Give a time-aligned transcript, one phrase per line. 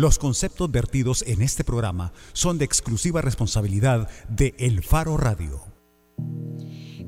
[0.00, 5.60] Los conceptos vertidos en este programa son de exclusiva responsabilidad de El Faro Radio.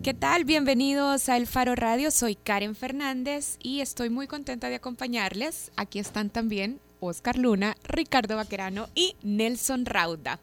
[0.03, 0.45] ¿Qué tal?
[0.45, 2.10] Bienvenidos a El Faro Radio.
[2.10, 5.72] Soy Karen Fernández y estoy muy contenta de acompañarles.
[5.74, 10.38] Aquí están también Oscar Luna, Ricardo Vaquerano y Nelson Rauda.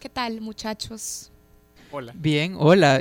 [0.00, 1.30] ¿Qué tal, muchachos?
[1.92, 2.12] Hola.
[2.16, 2.98] Bien, hola.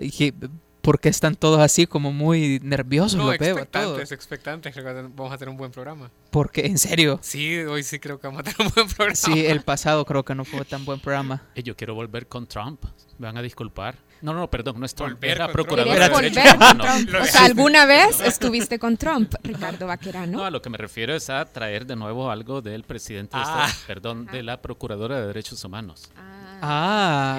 [0.81, 3.15] ¿Por qué están todos así como muy nerviosos?
[3.17, 4.75] No, expectantes, expectantes.
[5.15, 6.09] Vamos a tener un buen programa.
[6.31, 7.19] Porque, ¿en serio?
[7.21, 9.15] Sí, hoy sí creo que vamos a tener un buen programa.
[9.15, 11.43] Sí, el pasado creo que no fue tan buen programa.
[11.63, 12.83] Yo quiero volver con Trump.
[13.19, 13.95] Me van a disculpar.
[14.21, 15.13] No, no, perdón, no es Trump.
[15.13, 17.09] Volver la procuradora de volver con Trump?
[17.21, 20.37] O sea, ¿alguna vez estuviste con Trump, Ricardo Vaquerano?
[20.39, 23.71] No, a lo que me refiero es a traer de nuevo algo del presidente, Ah.
[23.87, 26.11] perdón, de la Procuradora de Derechos Humanos.
[26.15, 26.30] Ah.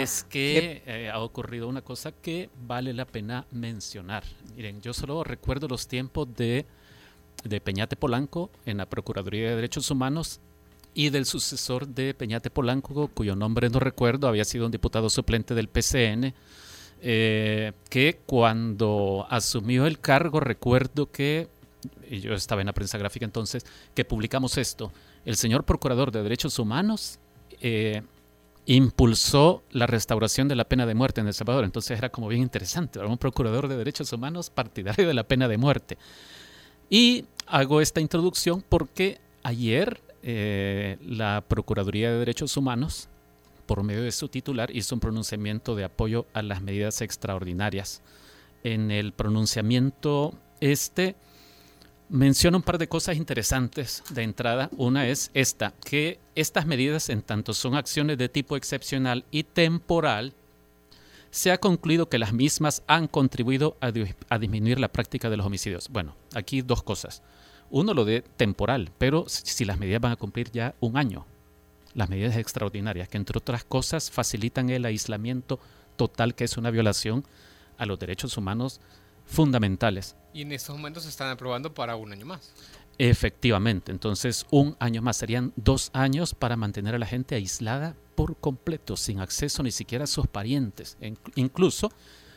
[0.01, 4.25] Es que eh, ha ocurrido una cosa que vale la pena mencionar.
[4.57, 6.67] Miren, yo solo recuerdo los tiempos de,
[7.45, 10.41] de Peñate Polanco en la Procuraduría de Derechos Humanos
[10.95, 15.55] y del sucesor de Peñate Polanco, cuyo nombre no recuerdo, había sido un diputado suplente
[15.55, 16.35] del PCN,
[17.01, 21.49] eh, que cuando asumió el cargo recuerdo que,
[22.11, 23.65] y yo estaba en la prensa gráfica entonces,
[23.95, 24.93] que publicamos esto.
[25.25, 27.19] El señor Procurador de Derechos Humanos
[27.61, 28.03] eh,
[28.67, 31.65] impulsó la restauración de la pena de muerte en El Salvador.
[31.65, 33.13] Entonces era como bien interesante, ¿verdad?
[33.13, 35.99] un procurador de derechos humanos partidario de la pena de muerte.
[36.89, 43.09] Y hago esta introducción porque ayer eh, la Procuraduría de Derechos Humanos,
[43.67, 48.03] por medio de su titular, hizo un pronunciamiento de apoyo a las medidas extraordinarias.
[48.63, 51.17] En el pronunciamiento este
[52.13, 54.69] menciona un par de cosas interesantes de entrada.
[54.77, 60.35] Una es esta, que estas medidas, en tanto son acciones de tipo excepcional y temporal,
[61.31, 65.39] se ha concluido que las mismas han contribuido a, di- a disminuir la práctica de
[65.39, 65.89] los homicidios.
[65.89, 67.23] Bueno, aquí dos cosas.
[67.71, 71.25] Uno, lo de temporal, pero si las medidas van a cumplir ya un año.
[71.95, 75.59] Las medidas extraordinarias, que entre otras cosas facilitan el aislamiento
[75.97, 77.25] total, que es una violación
[77.79, 78.81] a los derechos humanos
[79.27, 80.17] fundamentales.
[80.35, 82.53] Y en estos momentos se están aprobando para un año más.
[82.99, 88.37] Efectivamente, entonces un año más serían dos años para mantener a la gente aislada por
[88.37, 90.97] completo, sin acceso ni siquiera a sus parientes.
[91.01, 91.91] En- incluso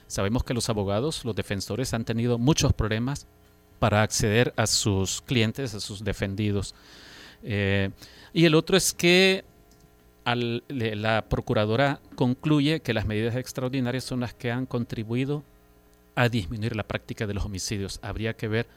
[0.07, 3.27] sabemos que los abogados, los defensores han tenido muchos problemas
[3.79, 6.73] para acceder a sus clientes, a sus defendidos.
[7.43, 7.91] Eh,
[8.33, 9.43] y el otro es que
[10.23, 15.43] al- la procuradora concluye que las medidas extraordinarias son las que han contribuido
[16.15, 17.99] a disminuir la práctica de los homicidios.
[18.01, 18.67] Habría que ver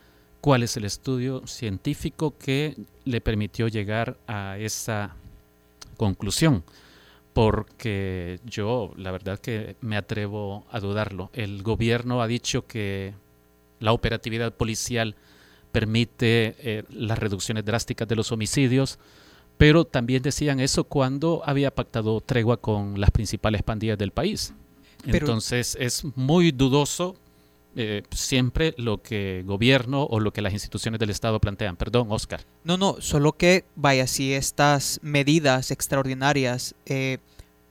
[0.41, 5.15] cuál es el estudio científico que le permitió llegar a esa
[5.97, 6.65] conclusión,
[7.33, 11.31] porque yo la verdad que me atrevo a dudarlo.
[11.33, 13.15] El gobierno ha dicho que
[13.81, 15.15] la operatividad policial
[15.71, 18.99] permite eh, las reducciones drásticas de los homicidios,
[19.57, 24.55] pero también decían eso cuando había pactado tregua con las principales pandillas del país.
[25.05, 27.17] Pero- Entonces es muy dudoso
[27.81, 31.77] eh, siempre lo que gobierno o lo que las instituciones del Estado plantean.
[31.77, 32.41] Perdón, Oscar.
[32.65, 37.19] No, no, solo que, vaya, si estas medidas extraordinarias eh,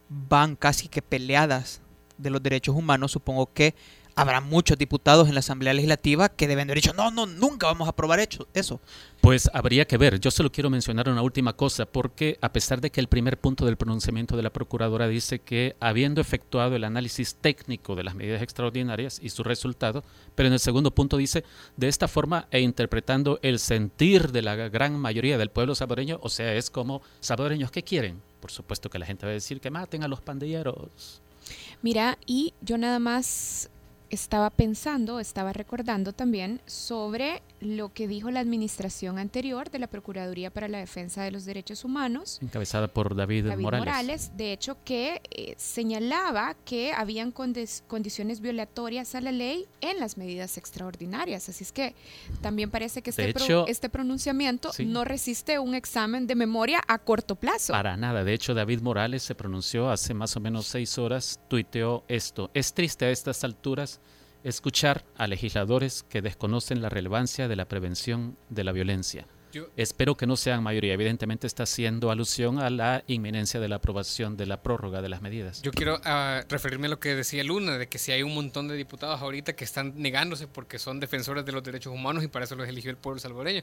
[0.07, 1.81] van casi que peleadas
[2.17, 3.75] de los derechos humanos, supongo que
[4.17, 7.85] habrá muchos diputados en la Asamblea Legislativa que deben haber dicho, no, no, nunca vamos
[7.87, 8.81] a aprobar hecho, eso.
[9.21, 10.19] Pues habría que ver.
[10.19, 13.65] Yo solo quiero mencionar una última cosa, porque a pesar de que el primer punto
[13.65, 18.41] del pronunciamiento de la Procuradora dice que habiendo efectuado el análisis técnico de las medidas
[18.41, 21.43] extraordinarias y su resultado, pero en el segundo punto dice,
[21.75, 26.29] de esta forma e interpretando el sentir de la gran mayoría del pueblo salvadoreño, o
[26.29, 28.19] sea, es como salvadoreños que quieren.
[28.41, 31.21] Por supuesto que la gente va a decir que maten a los pandilleros.
[31.83, 33.69] Mira, y yo nada más
[34.09, 40.51] estaba pensando, estaba recordando también sobre lo que dijo la administración anterior de la Procuraduría
[40.51, 43.85] para la Defensa de los Derechos Humanos, Encabezada por David, David Morales.
[43.87, 44.31] Morales.
[44.37, 50.57] de hecho que eh, señalaba que habían condiciones violatorias a la ley en las medidas
[50.57, 51.49] extraordinarias.
[51.49, 51.95] Así es que
[52.41, 54.85] también parece que este, pro- este pronunciamiento sí.
[54.85, 57.73] no resiste un examen de memoria a corto plazo.
[57.73, 58.23] Para nada.
[58.23, 62.51] De hecho, David Morales se pronunció hace más o menos seis horas, tuiteó esto.
[62.53, 63.99] Es triste a estas alturas
[64.47, 69.27] escuchar a legisladores que desconocen la relevancia de la prevención de la violencia.
[69.53, 70.93] Yo- Espero que no sean mayoría.
[70.93, 75.21] Evidentemente está haciendo alusión a la inminencia de la aprobación de la prórroga de las
[75.21, 75.61] medidas.
[75.61, 78.67] Yo quiero ah, referirme a lo que decía Luna, de que si hay un montón
[78.67, 82.43] de diputados ahorita que están negándose porque son defensores de los derechos humanos y para
[82.45, 83.61] eso los eligió el pueblo salvadoreño.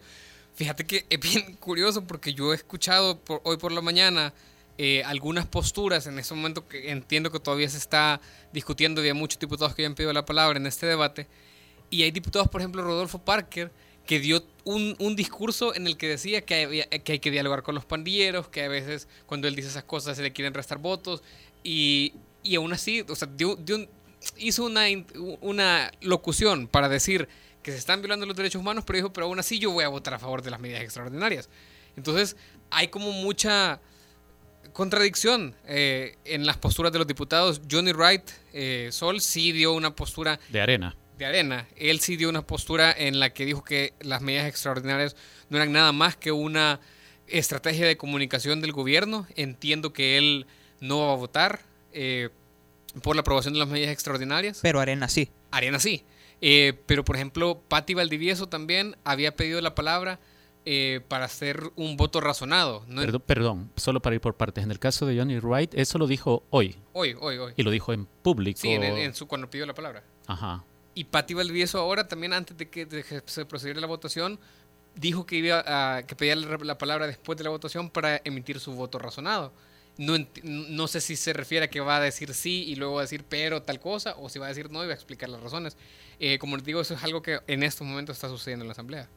[0.55, 4.33] Fíjate que es bien curioso porque yo he escuchado por- hoy por la mañana
[4.79, 8.21] eh, algunas posturas en ese momento que entiendo que todavía se está
[8.53, 11.27] discutiendo y hay muchos diputados que ya han pedido la palabra en este debate.
[11.91, 13.71] Y hay diputados, por ejemplo, Rodolfo Parker,
[14.07, 17.63] que dio un, un discurso en el que decía que, había- que hay que dialogar
[17.63, 20.79] con los pandilleros, que a veces cuando él dice esas cosas se le quieren restar
[20.79, 21.23] votos,
[21.63, 23.89] y, y aún así, o sea, dio- dio
[24.39, 24.87] hizo una,
[25.41, 27.29] una locución para decir
[27.63, 29.89] que se están violando los derechos humanos, pero dijo, pero aún así yo voy a
[29.89, 31.49] votar a favor de las medidas extraordinarias.
[31.97, 32.37] Entonces,
[32.71, 33.81] hay como mucha
[34.75, 37.63] contradicción eh, en las posturas de los diputados.
[37.71, 40.95] Johnny Wright, eh, Sol, sí dio una postura De arena.
[41.17, 41.67] de arena.
[41.77, 45.17] Él sí dio una postura en la que dijo que las medidas extraordinarias
[45.49, 46.81] no eran nada más que una
[47.29, 49.27] estrategia de comunicación del gobierno.
[49.37, 50.47] Entiendo que él
[50.81, 51.61] no va a votar
[51.93, 52.29] eh,
[53.03, 54.59] por la aprobación de las medidas extraordinarias.
[54.61, 55.31] Pero Arena sí.
[55.51, 56.05] Arena sí.
[56.41, 60.19] Eh, pero, por ejemplo, Patti Valdivieso también había pedido la palabra
[60.67, 62.85] eh, para hacer un voto razonado.
[62.89, 64.65] No Perdón, perdón, solo para ir por partes.
[64.65, 67.53] En el caso de Johnny Wright, eso lo dijo hoy Hoy, hoy, hoy.
[67.57, 68.59] y lo dijo en público.
[68.61, 70.05] Sí, en, en su, cuando pidió la palabra.
[70.27, 70.65] Ajá.
[70.95, 74.39] Y Patti Valdivieso ahora también antes de que, de que se procediera la votación
[74.95, 78.61] dijo que iba a, que pedía la, la palabra después de la votación para emitir
[78.61, 79.53] su voto razonado.
[79.97, 83.01] No, no sé si se refiere a que va a decir sí y luego va
[83.01, 85.29] a decir pero tal cosa o si va a decir no y va a explicar
[85.29, 85.77] las razones.
[86.19, 88.73] Eh, como les digo, eso es algo que en estos momentos está sucediendo en la
[88.73, 89.09] Asamblea.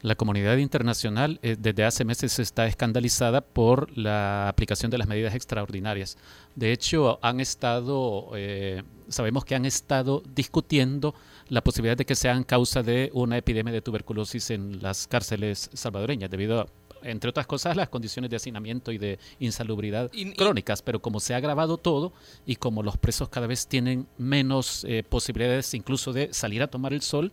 [0.00, 5.34] La comunidad internacional eh, desde hace meses está escandalizada por la aplicación de las medidas
[5.34, 6.16] extraordinarias.
[6.56, 11.14] De hecho, han estado, eh, sabemos que han estado discutiendo
[11.48, 16.30] la posibilidad de que sean causa de una epidemia de tuberculosis en las cárceles salvadoreñas,
[16.30, 16.66] debido a,
[17.04, 20.82] entre otras cosas, las condiciones de hacinamiento y de insalubridad Y- crónicas.
[20.82, 22.12] Pero como se ha agravado todo
[22.44, 26.92] y como los presos cada vez tienen menos eh, posibilidades incluso de salir a tomar
[26.92, 27.32] el sol,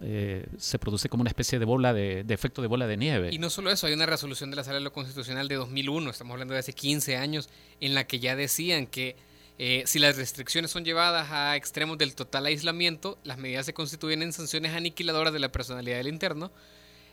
[0.00, 3.30] eh, se produce como una especie de bola de, efecto de bola de nieve.
[3.32, 6.10] Y no solo eso, hay una resolución de la Sala de lo Constitucional de 2001,
[6.10, 7.48] estamos hablando de hace 15 años,
[7.80, 9.16] en la que ya decían que
[9.58, 14.22] eh, si las restricciones son llevadas a extremos del total aislamiento, las medidas se constituyen
[14.22, 16.52] en sanciones aniquiladoras de la personalidad del interno,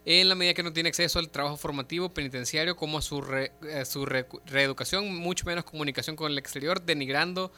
[0.05, 3.53] en la medida que no tiene acceso al trabajo formativo penitenciario como a su, re-
[3.85, 7.53] su re- reeducación, mucho menos comunicación con el exterior, denigrando,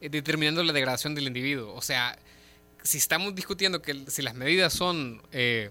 [0.00, 1.74] eh, determinando la degradación del individuo.
[1.74, 2.16] O sea,
[2.82, 5.22] si estamos discutiendo que si las medidas son...
[5.32, 5.70] eh,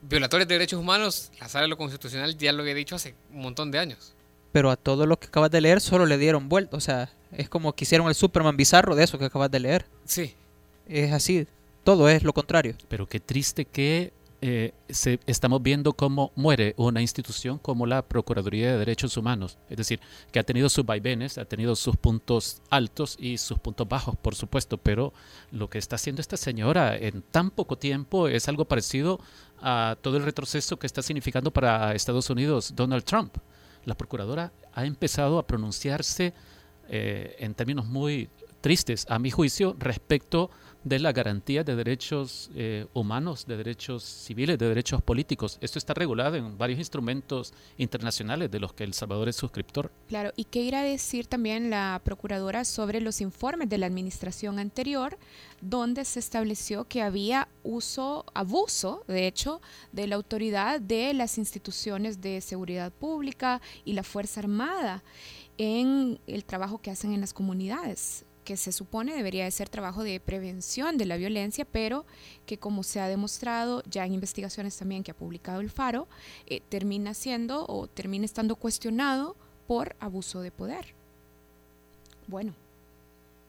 [0.00, 3.40] violatorias de derechos humanos, la sala de lo constitucional ya lo había dicho hace un
[3.40, 4.14] montón de años.
[4.52, 6.76] Pero a todo lo que acabas de leer solo le dieron vuelta.
[6.76, 9.86] O sea, es como que hicieron el Superman bizarro de eso que acabas de leer.
[10.04, 10.34] Sí,
[10.88, 11.46] Es así.
[11.84, 12.74] Todo es lo contrario.
[12.88, 18.72] Pero qué triste que eh, se, estamos viendo cómo muere una institución como la Procuraduría
[18.72, 19.58] de Derechos Humanos.
[19.68, 20.00] Es decir,
[20.30, 24.36] que ha tenido sus vaivenes, ha tenido sus puntos altos y sus puntos bajos, por
[24.36, 25.12] supuesto, pero
[25.50, 29.18] lo que está haciendo esta señora en tan poco tiempo es algo parecido
[29.60, 33.36] a todo el retroceso que está significando para Estados Unidos Donald Trump.
[33.84, 36.32] La Procuradora ha empezado a pronunciarse
[36.88, 38.28] eh, en términos muy
[38.60, 40.50] tristes, a mi juicio, respecto
[40.84, 45.58] de la garantía de derechos eh, humanos, de derechos civiles, de derechos políticos.
[45.60, 49.90] Esto está regulado en varios instrumentos internacionales de los que El Salvador es suscriptor.
[50.08, 54.58] Claro, ¿y qué irá a decir también la procuradora sobre los informes de la administración
[54.58, 55.18] anterior,
[55.60, 59.60] donde se estableció que había uso, abuso, de hecho,
[59.92, 65.02] de la autoridad de las instituciones de seguridad pública y la Fuerza Armada
[65.58, 68.24] en el trabajo que hacen en las comunidades?
[68.48, 72.06] Que se supone debería de ser trabajo de prevención de la violencia, pero
[72.46, 76.08] que como se ha demostrado ya en investigaciones también que ha publicado el Faro,
[76.46, 79.36] eh, termina siendo o termina estando cuestionado
[79.66, 80.94] por abuso de poder.
[82.26, 82.54] Bueno,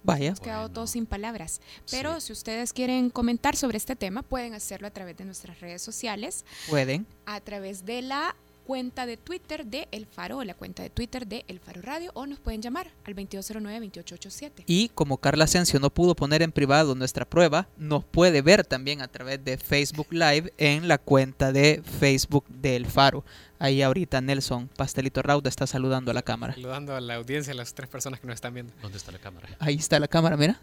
[0.03, 0.27] Vaya.
[0.27, 0.73] hemos quedado Bueno.
[0.73, 1.61] todos sin palabras.
[1.89, 2.27] Pero Sí.
[2.27, 6.43] si ustedes quieren comentar sobre este tema, pueden hacerlo a través de nuestras redes sociales,
[6.69, 7.05] Pueden.
[7.25, 8.35] a través de la
[8.69, 12.11] cuenta de Twitter de El Faro o la cuenta de Twitter de El Faro Radio
[12.13, 14.63] o nos pueden llamar al 2209-2887.
[14.67, 19.01] Y como Carla Asensio no pudo poner en privado nuestra prueba, nos puede ver también
[19.01, 23.25] a través de Facebook Live en la cuenta de Facebook del Faro.
[23.57, 26.53] Ahí ahorita Nelson Pastelito Rauda está saludando a la cámara.
[26.53, 28.71] saludando a la audiencia, a las tres personas que nos están viendo.
[28.83, 29.49] ¿Dónde está la cámara?
[29.57, 30.61] Ahí está la cámara, mira.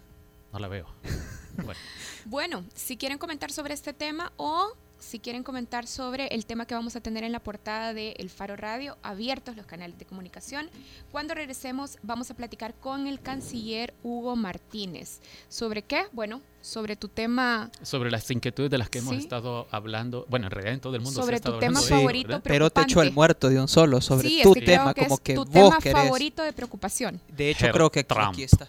[0.53, 0.87] No la veo.
[1.57, 1.79] Bueno,
[2.25, 6.73] Bueno, si quieren comentar sobre este tema o si quieren comentar sobre el tema que
[6.75, 10.69] vamos a tener en la portada de El Faro Radio, abiertos los canales de comunicación.
[11.11, 15.19] Cuando regresemos vamos a platicar con el canciller Hugo Martínez.
[15.49, 16.05] ¿Sobre qué?
[16.13, 19.19] Bueno, sobre tu tema, sobre las inquietudes de las que hemos Sí.
[19.21, 21.81] estado hablando, bueno, en realidad en todo el mundo se ha Sobre tu estado tema
[21.81, 22.41] favorito, ¿verdad?
[22.43, 25.21] Pero te echó el muerto de un solo sobre sí, tu tema, que como es
[25.21, 26.03] que tu vos tema querés.
[26.03, 27.21] favorito de preocupación.
[27.29, 28.29] De hecho, creo que Trump.
[28.33, 28.67] aquí está.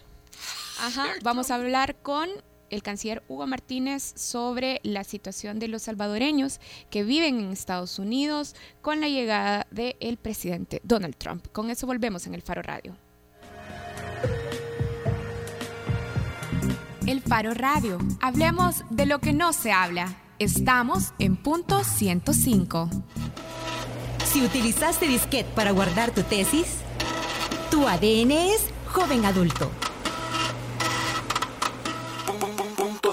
[0.81, 2.29] Ajá, vamos a hablar con
[2.69, 6.59] el canciller Hugo Martínez sobre la situación de los salvadoreños
[6.89, 11.47] que viven en Estados Unidos con la llegada del presidente Donald Trump.
[11.51, 12.95] Con eso volvemos en el Faro Radio.
[17.05, 17.97] El Faro Radio.
[18.21, 20.15] Hablemos de lo que no se habla.
[20.37, 22.89] Estamos en punto 105.
[24.31, 26.67] Si utilizaste disquete para guardar tu tesis,
[27.71, 29.71] tu ADN es joven adulto.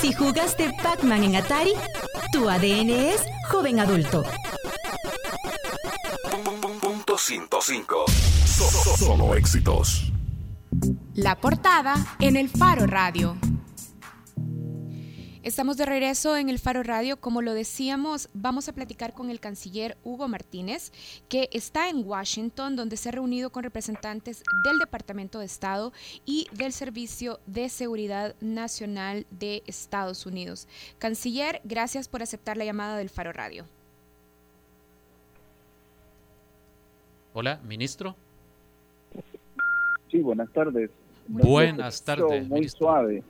[0.00, 1.72] Si jugaste Pac-Man en Atari,
[2.32, 4.22] tu ADN es joven adulto.
[6.80, 8.04] Punto 105.
[8.96, 10.12] Solo éxitos.
[11.14, 13.36] La portada en el Faro Radio.
[15.48, 17.16] Estamos de regreso en el Faro Radio.
[17.16, 20.92] Como lo decíamos, vamos a platicar con el canciller Hugo Martínez,
[21.30, 25.94] que está en Washington, donde se ha reunido con representantes del Departamento de Estado
[26.26, 30.68] y del Servicio de Seguridad Nacional de Estados Unidos.
[30.98, 33.64] Canciller, gracias por aceptar la llamada del Faro Radio.
[37.32, 38.14] Hola, ministro.
[40.10, 40.90] Sí, buenas tardes.
[41.26, 42.46] Buenas tardes.
[42.46, 42.80] Muy ministro.
[42.80, 43.24] suave.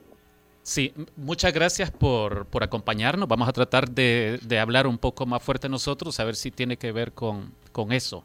[0.69, 3.27] Sí, muchas gracias por, por acompañarnos.
[3.27, 6.77] Vamos a tratar de, de, hablar un poco más fuerte nosotros, a ver si tiene
[6.77, 8.23] que ver con, con eso.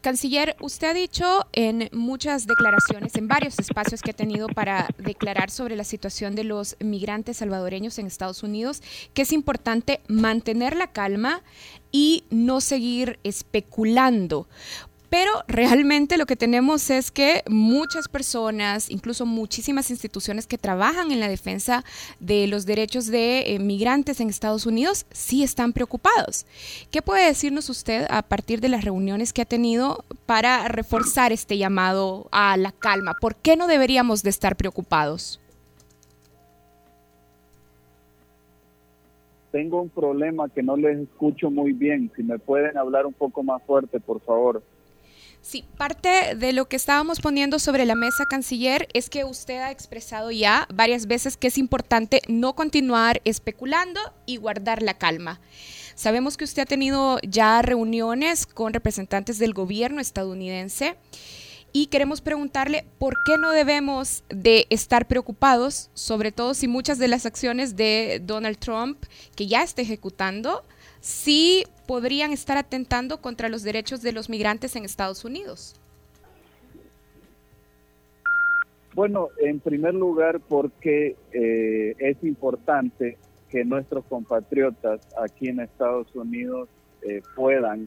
[0.00, 5.50] Canciller, usted ha dicho en muchas declaraciones, en varios espacios que ha tenido para declarar
[5.50, 8.80] sobre la situación de los migrantes salvadoreños en Estados Unidos,
[9.12, 11.42] que es importante mantener la calma
[11.90, 14.46] y no seguir especulando.
[15.14, 21.20] Pero realmente lo que tenemos es que muchas personas, incluso muchísimas instituciones que trabajan en
[21.20, 21.84] la defensa
[22.18, 26.46] de los derechos de eh, migrantes en Estados Unidos sí están preocupados.
[26.90, 31.58] ¿Qué puede decirnos usted a partir de las reuniones que ha tenido para reforzar este
[31.58, 33.14] llamado a la calma?
[33.20, 35.40] ¿Por qué no deberíamos de estar preocupados?
[39.52, 42.10] Tengo un problema que no les escucho muy bien.
[42.16, 44.60] Si me pueden hablar un poco más fuerte, por favor.
[45.44, 49.70] Sí, parte de lo que estábamos poniendo sobre la mesa, canciller, es que usted ha
[49.70, 55.42] expresado ya varias veces que es importante no continuar especulando y guardar la calma.
[55.94, 60.96] Sabemos que usted ha tenido ya reuniones con representantes del gobierno estadounidense
[61.74, 67.08] y queremos preguntarle por qué no debemos de estar preocupados, sobre todo si muchas de
[67.08, 69.04] las acciones de Donald Trump
[69.36, 70.64] que ya está ejecutando
[71.04, 75.78] sí podrían estar atentando contra los derechos de los migrantes en Estados Unidos?
[78.94, 83.18] Bueno, en primer lugar porque eh, es importante
[83.50, 86.70] que nuestros compatriotas aquí en Estados Unidos
[87.02, 87.86] eh, puedan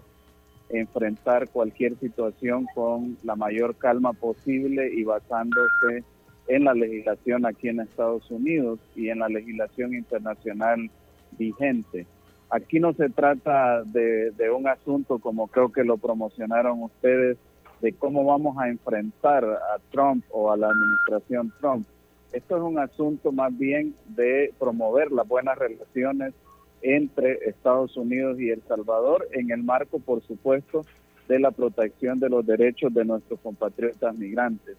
[0.70, 6.04] enfrentar cualquier situación con la mayor calma posible y basándose
[6.48, 10.92] en la legislación aquí en Estados Unidos y en la legislación internacional
[11.32, 12.06] vigente.
[12.50, 17.38] Aquí no se trata de, un asunto como creo que lo promocionaron ustedes,
[17.82, 21.86] de cómo vamos a enfrentar a Trump o a la administración Trump.
[22.32, 26.34] Esto es un asunto más bien de promover las buenas relaciones
[26.82, 30.86] entre Estados Unidos y El Salvador en el marco, por supuesto,
[31.27, 34.77] de la protección de los derechos de nuestros compatriotas migrantes.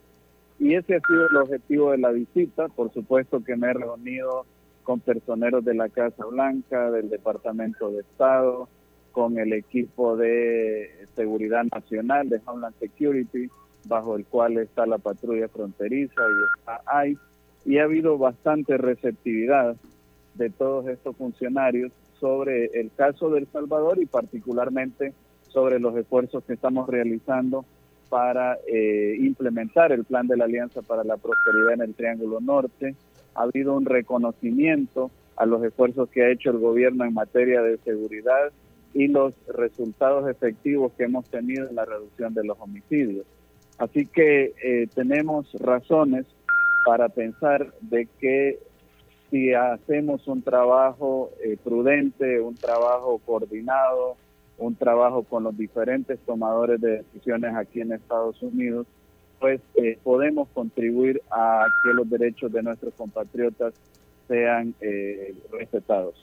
[0.59, 2.69] Y ese ha sido el objetivo de la visita.
[2.69, 4.45] Por supuesto que me he reunido
[4.89, 8.71] con personeros de la Casa Blanca, del Departamento de Estado,
[9.13, 13.51] con el equipo de seguridad nacional de Homeland Security,
[13.85, 17.21] bajo el cual está la patrulla fronteriza y está ICE,
[17.67, 19.77] y ha habido bastante receptividad
[20.37, 25.13] de todos estos funcionarios sobre el caso del Salvador y particularmente
[25.49, 27.67] sobre los esfuerzos que estamos realizando
[28.09, 32.95] para eh, implementar el plan de la Alianza para la Prosperidad en el Triángulo Norte,
[33.39, 37.79] ha habido un reconocimiento a los esfuerzos que ha hecho el gobierno en materia de
[37.79, 38.51] seguridad
[38.93, 43.25] y los resultados efectivos que hemos tenido en la reducción de los homicidios.
[43.79, 46.27] Así que eh, tenemos razones
[46.85, 48.59] para pensar de que
[49.31, 54.17] si hacemos un trabajo eh, prudente, un trabajo coordinado,
[54.57, 58.89] un trabajo con los diferentes tomadores de decisiones aquí en Estados Unidos,
[59.41, 63.75] pues eh, podemos contribuir a que los derechos de nuestros compatriotas
[64.27, 66.15] sean eh, respetados.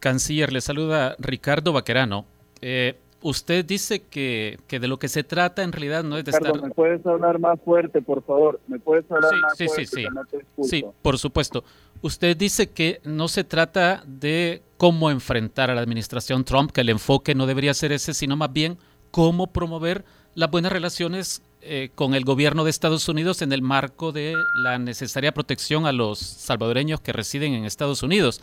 [0.00, 2.24] Canciller, le saluda Ricardo Vaquerano.
[2.60, 6.32] Eh, usted dice que, que, de lo que se trata en realidad no es de
[6.32, 6.68] Ricardo, estar...
[6.68, 8.60] ¿me puedes hablar más fuerte, por favor?
[8.68, 9.86] ¿Me puedes hablar Sí, más sí, fuerte?
[9.86, 10.06] sí, sí.
[10.12, 10.44] no te?
[10.62, 11.64] Sí, por supuesto.
[12.00, 16.90] Usted dice que no se trata de cómo enfrentar a la administración Trump, que el
[16.90, 18.78] enfoque no debería ser ese, sino más bien
[19.10, 20.04] cómo promover
[20.34, 24.78] las buenas relaciones eh, con el gobierno de Estados Unidos en el marco de la
[24.78, 28.40] necesaria protección a los salvadoreños que residen en Estados Unidos.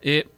[0.00, 0.28] Eh,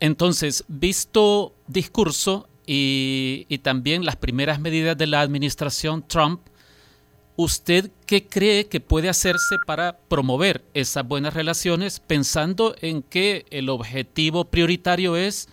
[0.00, 6.40] entonces, visto discurso y, y también las primeras medidas de la administración Trump,
[7.40, 13.68] ¿Usted qué cree que puede hacerse para promover esas buenas relaciones pensando en que el
[13.68, 15.48] objetivo prioritario es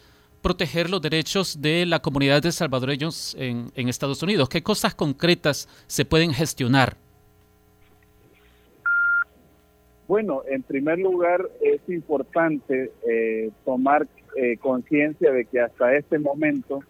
[0.45, 4.47] proteger los derechos de la comunidad de salvadoreños en, en Estados Unidos?
[4.47, 6.97] ¿Qué cosas concretas se pueden gestionar?
[10.07, 16.81] Bueno, en primer lugar es importante eh, tomar eh, conciencia de que hasta este momento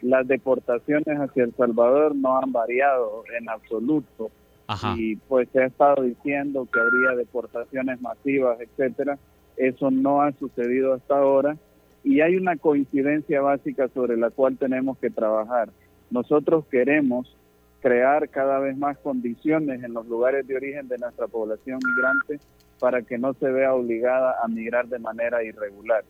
[0.00, 4.30] las deportaciones hacia El Salvador no han variado en absoluto.
[4.68, 4.94] Ajá.
[4.96, 9.18] y pues se ha estado diciendo que habría deportaciones masivas, etcétera.
[9.58, 11.58] Eso no ha sucedido hasta ahora
[12.04, 15.70] y hay una coincidencia básica sobre la cual tenemos que trabajar.
[16.10, 17.36] Nosotros queremos
[17.80, 22.44] crear cada vez más condiciones en los lugares de origen de nuestra población migrante
[22.78, 26.04] para que no se vea obligada a migrar de manera irregular.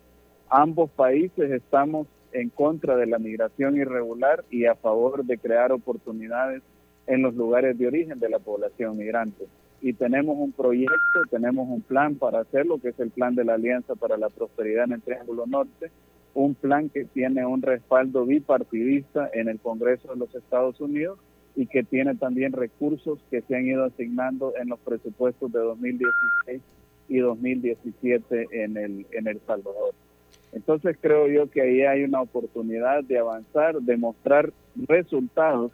[0.49, 6.63] Ambos países estamos en contra de la migración irregular y a favor de crear oportunidades
[7.07, 9.47] en los lugares de origen de la población migrante.
[9.83, 13.55] Y tenemos un proyecto, tenemos un plan para hacerlo, que es el plan de la
[13.55, 15.91] Alianza para la Prosperidad en el Triángulo Norte,
[16.35, 21.19] un plan que tiene un respaldo bipartidista en el Congreso de los Estados Unidos
[21.57, 26.63] y que tiene también recursos que se han ido asignando en los presupuestos de 2016
[27.09, 29.95] y 2017 en el, en el Salvador.
[30.53, 34.53] Entonces creo yo que ahí hay una oportunidad de avanzar, de mostrar
[34.87, 35.73] resultados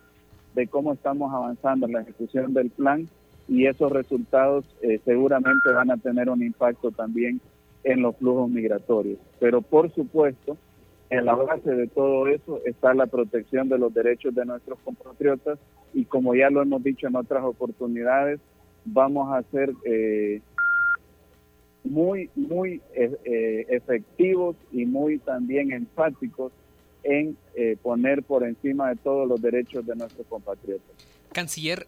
[0.55, 3.09] de cómo estamos avanzando en la ejecución del plan
[3.49, 7.41] y esos resultados eh, seguramente van a tener un impacto también
[7.85, 9.19] en los flujos migratorios.
[9.41, 10.57] Pero por supuesto,
[11.11, 15.59] en la base de todo eso está la protección de los derechos de nuestros compatriotas
[15.95, 18.41] y como ya lo hemos dicho en otras oportunidades,
[18.85, 20.43] vamos a ser eh,
[21.85, 26.53] muy, muy eh, eh, efectivos y muy también enfáticos
[27.03, 30.91] en eh, poner por encima de todos los derechos de nuestros compatriotas.
[31.33, 31.87] Canciller,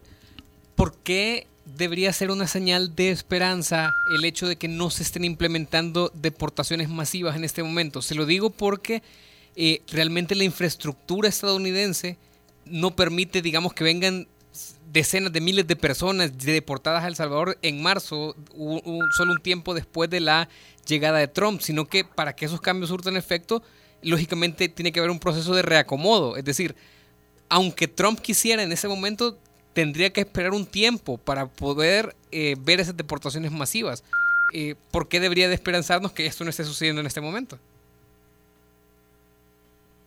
[0.81, 5.27] ¿por qué debería ser una señal de esperanza el hecho de que no se estén
[5.27, 8.01] implementando deportaciones masivas en este momento?
[8.01, 9.03] Se lo digo porque
[9.57, 12.17] eh, realmente la infraestructura estadounidense
[12.65, 14.27] no permite, digamos, que vengan
[14.91, 18.35] decenas de miles de personas deportadas a El Salvador en marzo,
[19.15, 20.49] solo un tiempo después de la
[20.87, 23.63] llegada de Trump, sino que para que esos cambios surtan efecto,
[24.01, 26.39] lógicamente tiene que haber un proceso de reacomodo.
[26.39, 26.75] Es decir,
[27.51, 29.37] aunque Trump quisiera en ese momento,
[29.73, 34.05] tendría que esperar un tiempo para poder eh, ver esas deportaciones masivas.
[34.53, 37.59] Eh, ¿Por qué debería de esperanzarnos que esto no esté sucediendo en este momento?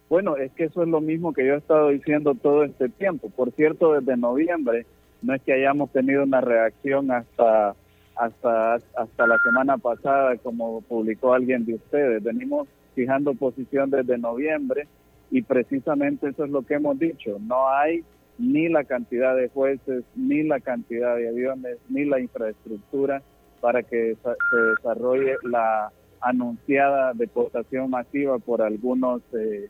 [0.09, 3.29] Bueno, es que eso es lo mismo que yo he estado diciendo todo este tiempo.
[3.29, 4.85] Por cierto, desde noviembre
[5.21, 7.75] no es que hayamos tenido una reacción hasta
[8.15, 12.21] hasta hasta la semana pasada, como publicó alguien de ustedes.
[12.21, 14.87] Venimos fijando posición desde noviembre
[15.31, 17.39] y precisamente eso es lo que hemos dicho.
[17.39, 18.03] No hay
[18.37, 23.21] ni la cantidad de jueces, ni la cantidad de aviones, ni la infraestructura
[23.61, 29.69] para que se desarrolle la anunciada deportación masiva por algunos eh,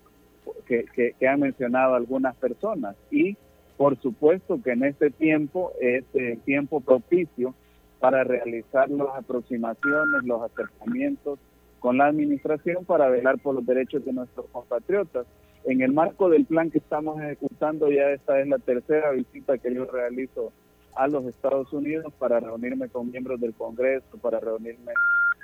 [0.66, 2.96] que, han mencionado algunas personas.
[3.12, 3.38] Y
[3.78, 7.54] por supuesto que en este tiempo es eh, tiempo propicio
[8.00, 11.40] para realizar las aproximaciones, los acercamientos
[11.80, 15.26] con la administración para velar por los derechos de nuestros compatriotas.
[15.66, 19.74] En el marco del plan que estamos ejecutando, ya esta es la tercera visita que
[19.74, 20.52] yo realizo
[20.96, 24.92] a los Estados Unidos para reunirme con miembros del Congreso, para reunirme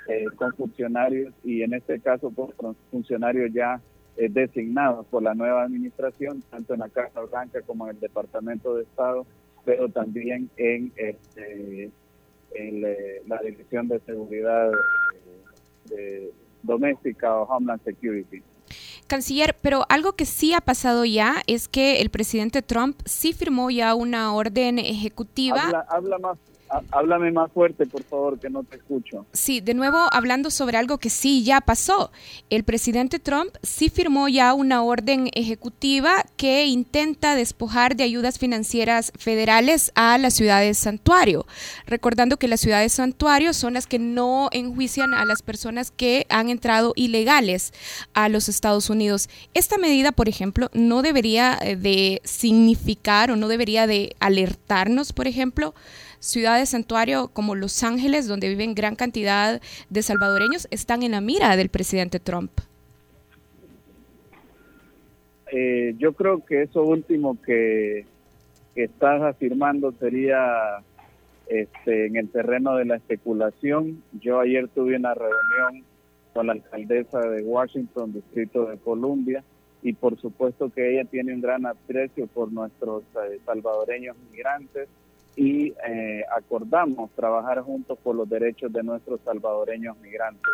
[0.08, 3.80] eh, con funcionarios y en este caso con funcionarios ya
[4.16, 8.74] eh, designados por la nueva administración, tanto en la Casa Blanca como en el Departamento
[8.74, 9.24] de Estado,
[9.64, 11.90] pero también en, este,
[12.54, 14.70] eh, la Dirección de Seguridad
[15.88, 18.42] de, doméstica o Homeland Security.
[19.10, 23.68] Canciller, pero algo que sí ha pasado ya es que el presidente Trump sí firmó
[23.68, 25.84] ya una orden ejecutiva.
[25.88, 26.38] Habla, más,
[26.90, 29.26] Háblame más fuerte, por favor, que no te escucho.
[29.32, 32.12] Sí, de nuevo hablando sobre algo que sí ya pasó.
[32.48, 39.12] El presidente Trump sí firmó ya una orden ejecutiva que intenta despojar de ayudas financieras
[39.18, 41.46] federales a las ciudades santuario.
[41.86, 46.50] Recordando que las ciudades santuario son las que no enjuician a las personas que han
[46.50, 47.72] entrado ilegales
[48.14, 49.28] a los Estados Unidos.
[49.54, 55.26] Esta medida, por ejemplo, no debería eh, de significar o no debería de alertarnos, por
[55.26, 55.74] ejemplo,
[56.20, 61.56] ciudades santuario como Los Ángeles, donde viven gran cantidad de salvadoreños, están en la mira
[61.56, 62.52] del presidente Trump.
[65.52, 68.06] Eh, yo creo que eso último que,
[68.76, 70.78] estás afirmando sería
[71.48, 74.02] este, en el terreno de la especulación.
[74.22, 75.84] Yo ayer tuve una reunión
[76.32, 79.42] con la alcaldesa de Washington, Distrito de Columbia,
[79.82, 84.88] y por supuesto que ella tiene un gran aprecio por nuestros eh, salvadoreños migrantes
[85.36, 90.52] y eh, acordamos trabajar juntos por los derechos de nuestros salvadoreños migrantes.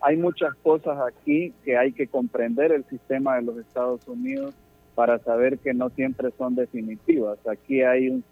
[0.00, 4.54] Hay muchas cosas aquí que hay que comprender el sistema de los Estados Unidos
[4.94, 7.38] para saber que no siempre son definitivas.
[7.46, 8.24] Aquí hay un,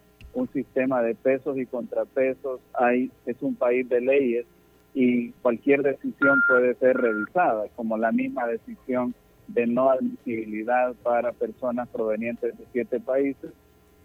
[0.53, 4.45] sistema de pesos y contrapesos, hay, es un país de leyes
[4.93, 9.15] y cualquier decisión puede ser revisada, como la misma decisión
[9.49, 13.51] de no admisibilidad para personas provenientes de siete países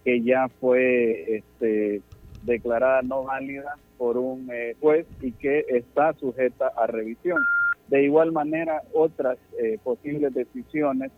[0.03, 2.01] que ya fue este,
[2.43, 7.41] declarada no válida por un eh, juez y que está sujeta a revisión.
[7.87, 11.11] De igual manera, otras eh, posibles decisiones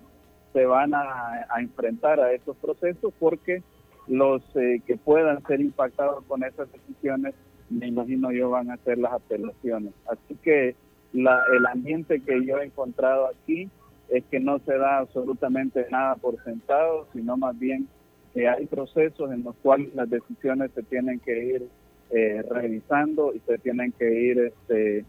[0.54, 3.64] se van a, enfrentar a estos procesos porque
[4.08, 7.34] los eh, que puedan ser impactados con esas decisiones,
[7.70, 9.94] me imagino yo, van a hacer las apelaciones.
[10.08, 10.76] Así que
[11.14, 13.70] la, el ambiente que yo he encontrado aquí
[14.10, 17.88] es que no se da absolutamente nada por sentado, sino más bien
[18.36, 21.68] hay procesos en los cuales las decisiones se tienen que ir
[22.10, 25.06] eh, revisando y se tienen que ir este,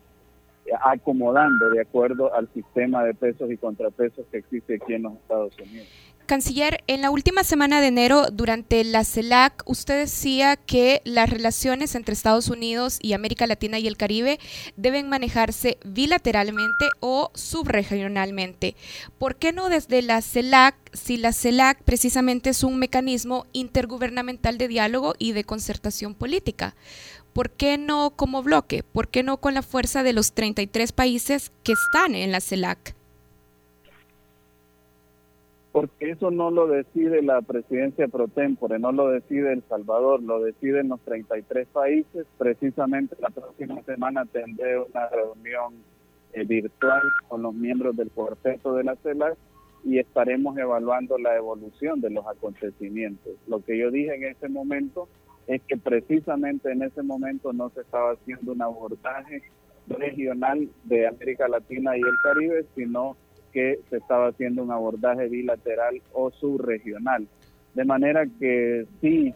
[0.84, 5.58] acomodando de acuerdo al sistema de pesos y contrapesos que existe aquí en los Estados
[5.58, 6.03] Unidos.
[6.26, 11.94] Canciller, en la última semana de enero, durante la CELAC, usted decía que las relaciones
[11.94, 14.40] entre Estados Unidos y América Latina y el Caribe
[14.76, 18.74] deben manejarse bilateralmente o subregionalmente.
[19.18, 24.68] ¿Por qué no desde la CELAC, si la CELAC precisamente es un mecanismo intergubernamental de
[24.68, 26.74] diálogo y de concertación política?
[27.34, 28.82] ¿Por qué no como bloque?
[28.82, 32.94] ¿Por qué no con la fuerza de los 33 países que están en la CELAC?
[35.74, 40.38] Porque eso no lo decide la presidencia pro tempore, no lo decide El Salvador, lo
[40.38, 42.28] deciden los 33 países.
[42.38, 45.74] Precisamente la próxima semana tendré una reunión
[46.32, 49.36] eh, virtual con los miembros del cuarteto de la CELAC
[49.82, 53.32] y estaremos evaluando la evolución de los acontecimientos.
[53.48, 55.08] Lo que yo dije en ese momento
[55.48, 59.42] es que precisamente en ese momento no se estaba haciendo un abordaje
[59.88, 63.16] regional de América Latina y el Caribe, sino
[63.54, 67.26] que se estaba haciendo un abordaje bilateral o subregional.
[67.74, 69.32] De manera que si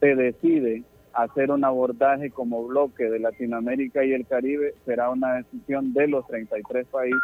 [0.00, 0.82] se decide
[1.14, 6.26] hacer un abordaje como bloque de Latinoamérica y el Caribe, será una decisión de los
[6.26, 7.20] 33 países,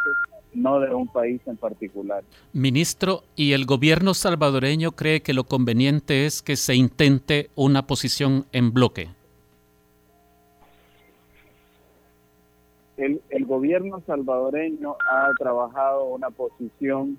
[0.53, 2.23] no de un país en particular.
[2.53, 8.45] Ministro, ¿y el gobierno salvadoreño cree que lo conveniente es que se intente una posición
[8.53, 9.18] en bloque?
[12.99, 17.19] El, el gobierno salvadoreño ha trabajado una posición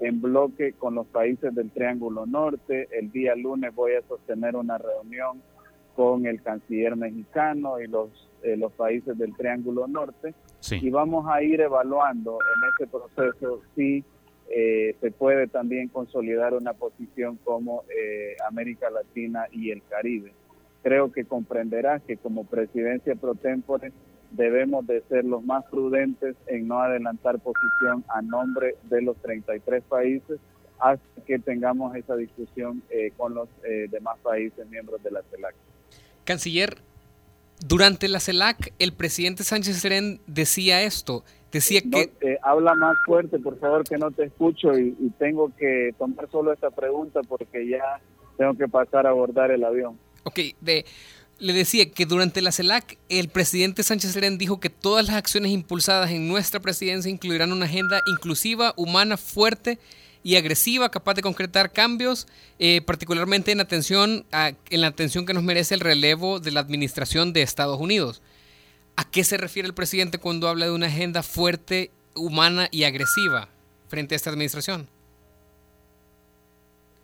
[0.00, 2.88] en bloque con los países del Triángulo Norte.
[2.90, 5.40] El día lunes voy a sostener una reunión
[5.94, 8.10] con el canciller mexicano y los,
[8.42, 10.34] eh, los países del Triángulo Norte
[10.70, 14.04] y vamos a ir evaluando en ese proceso si
[14.48, 20.32] eh, se puede también consolidar una posición como eh, América Latina y el Caribe.
[20.82, 23.92] Creo que comprenderás que como presidencia pro tempore
[24.32, 29.82] debemos de ser los más prudentes en no adelantar posición a nombre de los 33
[29.84, 30.40] países
[30.78, 35.54] hasta que tengamos esa discusión eh, con los eh, demás países miembros de la CELAC.
[36.24, 36.78] Canciller,
[37.64, 42.10] durante la CELAC el presidente Sánchez Serén decía esto, decía que...
[42.20, 46.28] Eh, habla más fuerte, por favor, que no te escucho y, y tengo que tomar
[46.30, 48.00] solo esta pregunta porque ya
[48.36, 49.98] tengo que pasar a abordar el avión.
[50.24, 50.84] Ok, de
[51.42, 55.50] le decía que durante la CELAC el presidente Sánchez Serén dijo que todas las acciones
[55.50, 59.80] impulsadas en nuestra presidencia incluirán una agenda inclusiva, humana, fuerte
[60.22, 62.28] y agresiva, capaz de concretar cambios,
[62.60, 67.32] eh, particularmente en atención en la atención que nos merece el relevo de la administración
[67.32, 68.22] de Estados Unidos.
[68.94, 73.48] ¿A qué se refiere el presidente cuando habla de una agenda fuerte, humana y agresiva
[73.88, 74.86] frente a esta administración?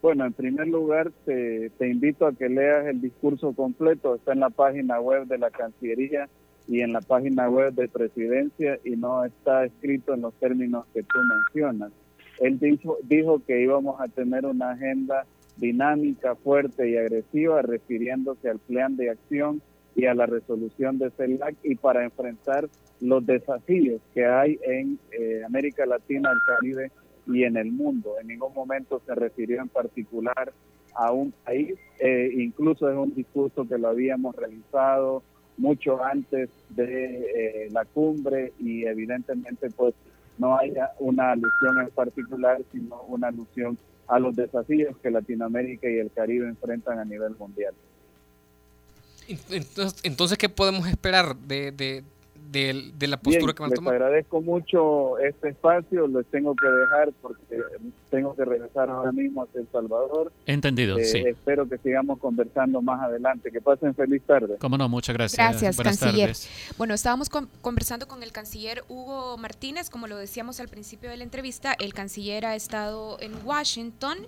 [0.01, 4.15] Bueno, en primer lugar, te, invito a que leas el discurso completo.
[4.15, 6.29] Está en la página web de la Cancillería
[6.69, 11.03] y en la página web de Presidencia y no está escrito en los términos que
[11.03, 11.91] tú mencionas.
[12.39, 18.61] Él dijo, dijo que íbamos a tener una agenda dinámica, fuerte y agresiva, refiriéndose al
[18.61, 19.61] plan de acción
[19.97, 22.69] y a la resolución de CELAC y para enfrentar
[23.01, 26.93] los desafíos que hay en eh, América Latina, el Caribe
[27.29, 28.15] y en el mundo.
[28.21, 30.53] En ningún momento se refirió en particular
[30.95, 35.23] a un país, eh, incluso es un discurso que lo habíamos realizado
[35.57, 39.95] mucho antes de eh, la cumbre y evidentemente pues
[40.39, 45.99] no hay una alusión en particular, sino una alusión a los desafíos que Latinoamérica y
[45.99, 47.75] el Caribe enfrentan a nivel mundial.
[50.03, 52.03] Entonces, ¿qué podemos esperar de,
[52.51, 53.95] de, la postura que van a tomar.
[53.95, 57.59] Les agradezco mucho este espacio, les tengo que dejar porque
[58.11, 60.33] tengo que regresar ahora mismo a El Salvador.
[60.47, 61.19] Entendido, eh, sí.
[61.19, 63.51] Espero que sigamos conversando más adelante.
[63.51, 64.57] Que pasen feliz tarde.
[64.61, 65.39] Cómo no, muchas gracias.
[65.39, 66.33] Gracias, canciller.
[66.77, 71.25] Bueno, estábamos conversando con el canciller Hugo Martínez, como lo decíamos al principio de la
[71.25, 74.19] entrevista, el canciller ha estado en Washington,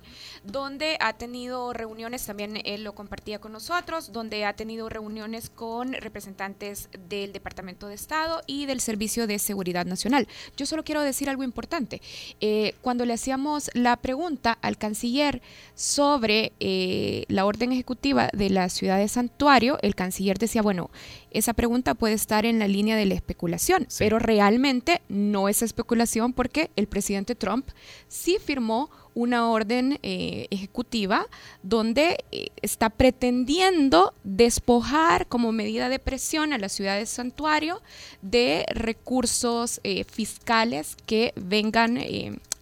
[0.45, 5.93] donde ha tenido reuniones, también él lo compartía con nosotros, donde ha tenido reuniones con
[5.95, 8.10] representantes del Departamento de Estado
[8.47, 10.27] y del Servicio de Seguridad Nacional.
[10.57, 12.01] Yo solo quiero decir algo importante.
[12.41, 15.43] Eh, cuando le hacíamos la pregunta al canciller
[15.75, 20.91] sobre eh, la orden ejecutiva de la ciudad de Santuario, el canciller decía, bueno,
[21.31, 26.33] esa pregunta puede estar en la línea de la especulación, pero realmente no es especulación
[26.33, 27.69] porque el presidente Trump
[28.09, 31.27] sí firmó una orden eh, ejecutiva
[31.63, 37.83] donde eh, está pretendiendo despojar como medida de presión a la ciudad de santuario
[38.23, 41.99] de recursos eh, fiscales que vengan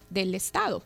[0.09, 0.83] del Estado.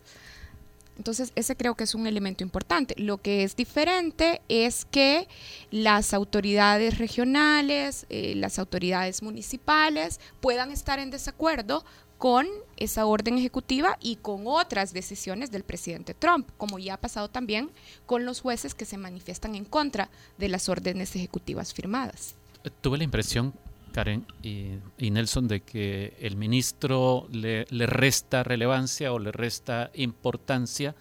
[0.95, 2.93] Entonces, ese creo que es un elemento importante.
[2.99, 5.28] Lo que es diferente es que
[5.71, 11.84] las autoridades regionales, las autoridades municipales puedan estar en desacuerdo
[12.17, 12.47] con
[12.78, 17.69] esa orden ejecutiva y con otras decisiones del presidente Trump, como ya ha pasado también
[18.06, 22.36] con los jueces que se manifiestan en contra de las órdenes ejecutivas firmadas.
[22.82, 23.54] Tuve la impresión,
[23.93, 30.95] Karen y, Nelson, de que el ministro le, resta relevancia o le resta importancia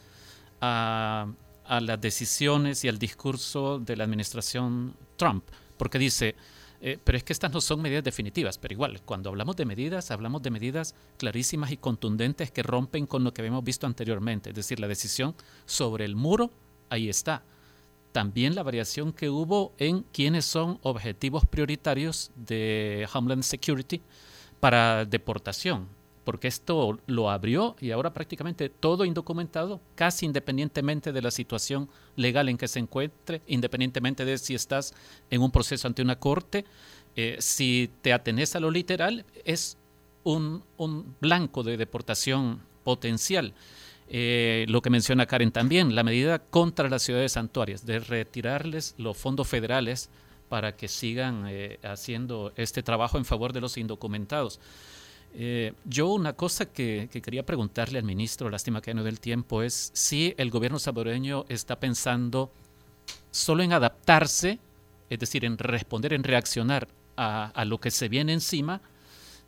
[0.60, 1.28] a,
[1.64, 5.44] a las decisiones y al discurso de la administración Trump,
[5.76, 6.34] porque dice,
[6.84, 10.10] eh, pero es que estas no son medidas definitivas, pero igual, cuando hablamos de medidas,
[10.10, 14.56] hablamos de medidas clarísimas y contundentes que rompen con lo que habíamos visto anteriormente, es
[14.56, 16.50] decir, la decisión sobre el muro,
[16.90, 17.44] ahí está.
[18.10, 24.02] También la variación que hubo en quiénes son objetivos prioritarios de Homeland Security
[24.58, 25.86] para deportación
[26.24, 32.48] porque esto lo abrió y ahora prácticamente todo indocumentado, casi independientemente de la situación legal
[32.48, 34.94] en que se encuentre, independientemente de si estás
[35.30, 36.64] en un proceso ante una corte,
[37.16, 39.76] eh, si te atenes a lo literal, es
[40.24, 40.62] un,
[41.20, 43.54] blanco de deportación potencial.
[44.08, 49.16] Eh, lo que menciona Karen también, la medida contra las ciudades santuarias, de retirarles los
[49.16, 50.10] fondos federales
[50.48, 54.60] para que sigan eh, haciendo este trabajo en favor de los indocumentados.
[55.34, 59.90] Eh, yo una cosa que, quería preguntarle al ministro, lástima que no del tiempo, es
[59.94, 62.52] si el gobierno salvadoreño está pensando
[63.30, 64.58] solo en adaptarse,
[65.08, 68.80] es decir, en responder, en reaccionar a, lo que se viene encima,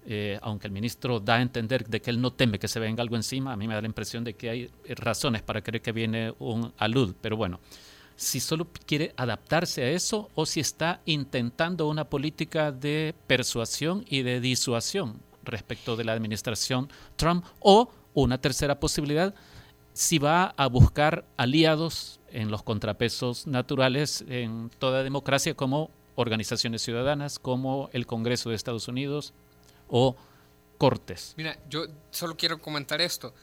[0.07, 3.03] eh, aunque el ministro da a entender de que él no teme que se venga
[3.03, 5.93] algo encima, a mí me da la impresión de que hay razones para creer que
[5.93, 7.61] viene un alud, pero bueno,
[8.17, 14.23] si solo quiere adaptarse a eso o si está intentando una política de persuasión y
[14.23, 19.35] de disuasión respecto de la administración Trump o una tercera posibilidad,
[19.93, 27.39] si va a buscar aliados en los contrapesos naturales en toda democracia como organizaciones ciudadanas,
[27.39, 29.33] como el Congreso de Estados Unidos
[29.89, 30.17] o
[30.79, 31.35] Cortes.
[31.37, 33.35] Mira, yo solo quiero comentar esto.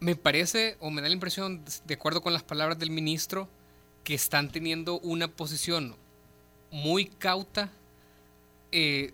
[0.00, 3.48] Me parece, o me da la impresión, de acuerdo con las palabras del ministro,
[4.04, 5.96] que están teniendo una posición
[6.70, 7.70] muy cauta
[8.72, 9.12] eh,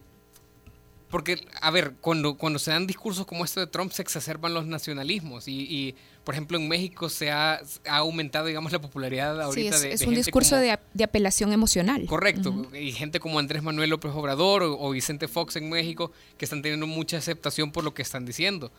[1.15, 4.67] porque, a ver, cuando, cuando se dan discursos como este de Trump se exacerban los
[4.67, 9.91] nacionalismos y, por ejemplo, en México se ha, aumentado, digamos, la popularidad ahorita sí, es,
[9.91, 12.05] de, es un discurso de, apelación emocional.
[12.07, 16.63] Correcto, y gente como Andrés Manuel López Obrador o, Vicente Fox en México que están
[16.63, 18.73] teniendo mucha aceptación por lo que están diciendo,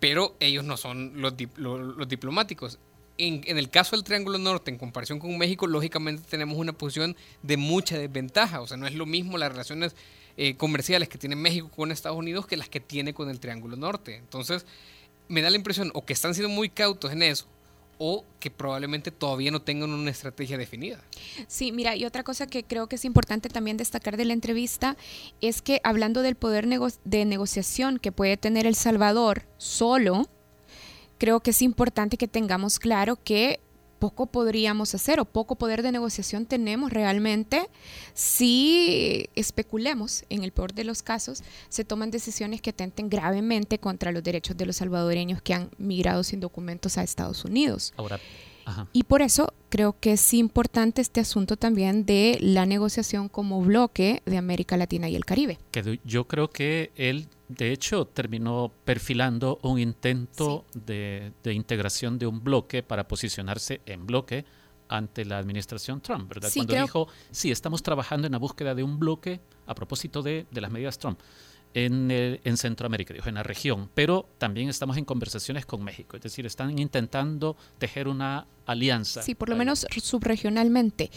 [0.00, 2.80] pero ellos no son los, los, diplomáticos.
[3.16, 7.14] En, en, el caso del Triángulo Norte, en comparación con México, lógicamente tenemos una posición
[7.44, 8.60] de mucha desventaja.
[8.60, 9.94] O sea, no es lo mismo las relaciones
[10.36, 13.76] eh, comerciales que tiene México con Estados Unidos que las que tiene con el Triángulo
[13.76, 14.16] Norte.
[14.16, 14.66] Entonces,
[15.28, 17.46] me da la impresión o que están siendo muy cautos en eso,
[17.98, 21.00] o que probablemente todavía no tengan una estrategia definida.
[21.46, 24.96] Sí, mira, y otra cosa que creo que es importante también destacar de la entrevista
[25.40, 26.66] es que hablando del poder
[27.04, 30.28] de negociación que puede tener El Salvador solo,
[31.18, 33.60] creo que es importante que tengamos claro que
[33.98, 37.68] poco podríamos hacer o poco poder de negociación tenemos realmente
[38.14, 44.12] si especulemos, en el peor de los casos, se toman decisiones que atenten gravemente contra
[44.12, 47.92] los derechos de los salvadoreños que han migrado sin documentos a Estados Unidos.
[47.96, 48.20] Ahora,
[48.92, 54.22] y por eso creo que es importante este asunto también de la negociación como bloque
[54.26, 55.58] de América Latina y el Caribe.
[55.70, 62.42] Que yo creo que él, de hecho, terminó perfilando un intento de, integración de un
[62.42, 64.44] bloque para posicionarse en bloque
[64.88, 66.50] ante la administración Trump, ¿verdad?
[66.54, 70.60] Cuando dijo, sí, estamos trabajando en la búsqueda de un bloque a propósito de, de
[70.60, 71.18] las medidas Trump
[71.76, 76.22] en, en Centroamérica, dijo, en la región, pero también estamos en conversaciones con México, es
[76.22, 79.20] decir, están intentando tejer una alianza.
[79.20, 81.10] Sí, por lo menos subregionalmente.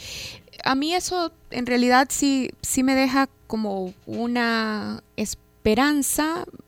[0.66, 5.49] A mí eso en realidad sí, sí me deja como una esperanza,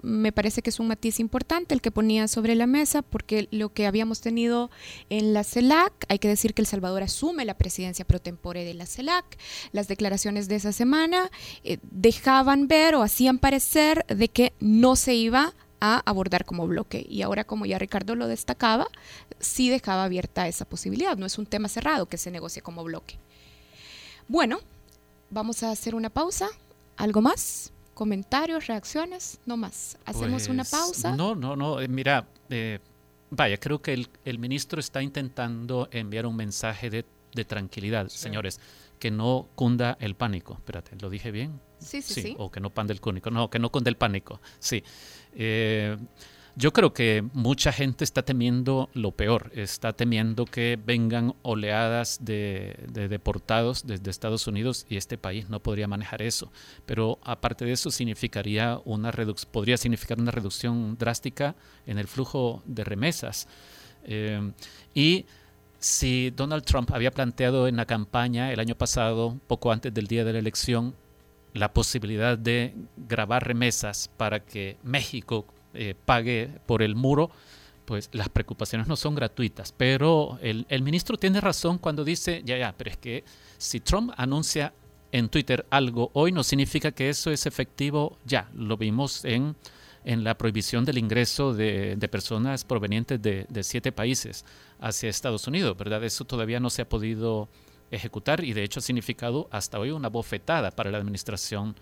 [0.03, 3.69] me parece que es un matiz importante el que ponía sobre la mesa, porque lo
[3.69, 4.69] que habíamos tenido
[5.09, 8.73] en la CELAC, hay que decir que El Salvador asume la presidencia pro tempore de
[8.73, 9.25] la CELAC,
[9.71, 11.31] las declaraciones de esa semana
[11.63, 17.05] eh, dejaban ver o hacían parecer de que no se iba a abordar como bloque.
[17.09, 18.87] Y ahora, como ya Ricardo lo destacaba,
[19.39, 21.17] sí dejaba abierta esa posibilidad.
[21.17, 23.17] No es un tema cerrado que se negocie como bloque.
[24.27, 24.59] Bueno,
[25.31, 26.49] vamos a hacer una pausa.
[26.97, 27.71] ¿Algo más?
[28.01, 29.95] Comentarios, reacciones, no más.
[30.05, 31.15] Hacemos una pues, pausa.
[31.15, 31.79] No, no, no.
[31.79, 32.79] Eh, mira, eh,
[33.29, 38.59] vaya, creo que el, el, ministro está intentando enviar un mensaje de, de tranquilidad, señores,
[38.97, 40.55] que no cunda el pánico.
[40.55, 41.61] Espérate, ¿lo dije bien?
[41.77, 42.35] Sí, sí, sí.
[42.39, 43.29] O que no pande el cúnico.
[43.29, 44.41] No, que no cunda el pánico.
[44.57, 44.83] Sí.
[45.33, 45.95] Eh,
[46.55, 52.75] yo creo que mucha gente está temiendo lo peor, está temiendo que vengan oleadas de,
[52.91, 56.51] deportados desde Estados Unidos y este país no podría manejar eso.
[56.85, 59.11] Pero aparte de eso significaría una
[59.51, 63.47] podría significar una reducción drástica en el flujo de remesas.
[64.03, 64.51] Eh,
[64.93, 65.25] y
[65.79, 70.23] si Donald Trump había planteado en la campaña el año pasado, poco antes del día
[70.25, 70.95] de la elección,
[71.53, 77.31] la posibilidad de grabar remesas para que México eh, pague por el muro,
[77.85, 79.73] pues las preocupaciones no son gratuitas.
[79.75, 83.23] Pero el, el, ministro tiene razón cuando dice, ya, ya, pero es que
[83.57, 84.73] si Trump anuncia
[85.11, 88.49] en Twitter algo hoy no significa que eso es efectivo ya.
[88.53, 89.55] Lo vimos en,
[90.05, 94.45] en la prohibición del ingreso de, de personas provenientes de, de, siete países
[94.79, 96.03] hacia Estados Unidos, ¿verdad?
[96.03, 97.49] Eso todavía no se ha podido
[97.91, 101.75] ejecutar y de hecho ha significado hasta hoy una bofetada para la administración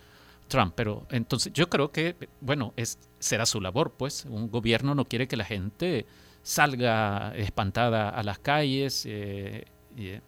[0.48, 0.74] Trump.
[0.76, 4.26] Pero entonces yo creo que, bueno, es, será su labor, pues.
[4.26, 6.06] Un gobierno no quiere que la gente
[6.42, 9.66] salga espantada a las calles, eh,
[9.98, 10.22] eh,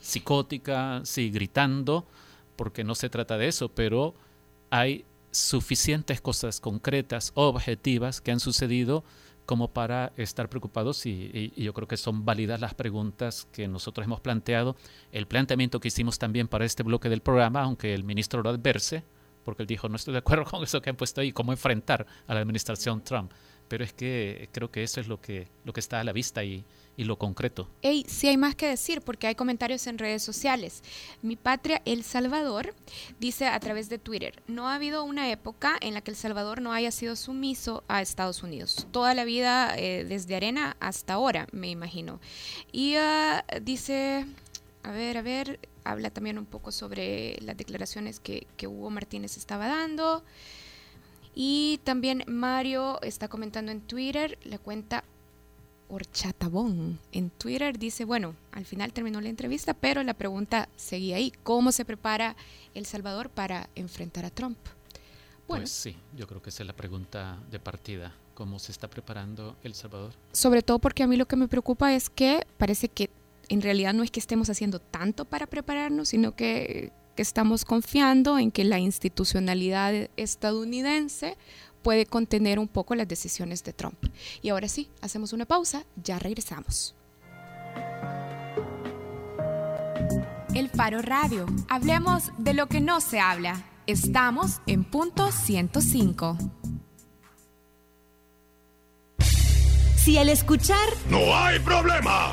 [0.00, 2.06] psicótica, sí, gritando,
[2.56, 4.14] porque no se trata de eso, pero
[4.70, 9.04] hay suficientes cosas concretas, objetivas que han sucedido
[9.44, 14.04] como para estar preocupados y, y, yo creo que son válidas las preguntas que nosotros
[14.04, 14.76] hemos planteado.
[15.12, 19.04] El planteamiento que hicimos también para este bloque del programa, aunque el ministro lo adverse,
[19.46, 22.04] porque él dijo, no estoy de acuerdo con eso que han puesto ahí, cómo enfrentar
[22.26, 23.30] a la administración Trump.
[23.68, 26.42] Pero es que creo que eso es lo que, lo que está a la vista
[26.42, 26.64] y,
[26.96, 27.68] y lo concreto.
[27.82, 30.82] Hey, sí hay más que decir porque hay comentarios en redes sociales.
[31.22, 32.74] Mi patria, El Salvador,
[33.20, 36.60] dice a través de Twitter, no ha habido una época en la que El Salvador
[36.60, 38.86] no haya sido sumiso a Estados Unidos.
[38.90, 42.20] Toda la vida, eh, desde arena hasta ahora, me imagino.
[42.72, 44.26] Y uh, dice,
[44.86, 49.66] a ver, a ver, habla también un poco sobre las declaraciones que, Hugo Martínez estaba
[49.66, 50.22] dando.
[51.34, 55.02] Y también Mario está comentando en Twitter, la cuenta
[55.88, 61.32] Horchatabón en Twitter dice, bueno, al final terminó la entrevista, pero la pregunta seguía ahí,
[61.42, 62.36] ¿cómo se prepara
[62.72, 64.58] El Salvador para enfrentar a Trump?
[65.48, 68.88] Bueno, pues sí, yo creo que esa es la pregunta de partida, ¿cómo se está
[68.88, 70.12] preparando El Salvador?
[70.32, 73.10] Sobre todo porque a mí lo que me preocupa es que parece que
[73.48, 78.50] en realidad no es que estemos haciendo tanto para prepararnos, sino que, estamos confiando en
[78.50, 81.38] que la institucionalidad estadounidense
[81.82, 83.96] puede contener un poco las decisiones de Trump.
[84.42, 86.94] Y ahora sí, hacemos una pausa, ya regresamos.
[90.54, 91.46] El Faro Radio.
[91.70, 93.64] Hablemos de lo que no se habla.
[93.86, 96.36] Estamos en punto 105.
[100.06, 102.32] Si al escuchar No hay problema,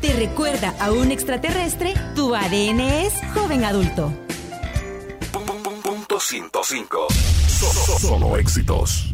[0.00, 4.12] te recuerda a un extraterrestre, tu ADN es joven adulto.
[5.82, 7.08] Punto 105.
[7.98, 9.12] Solo éxitos.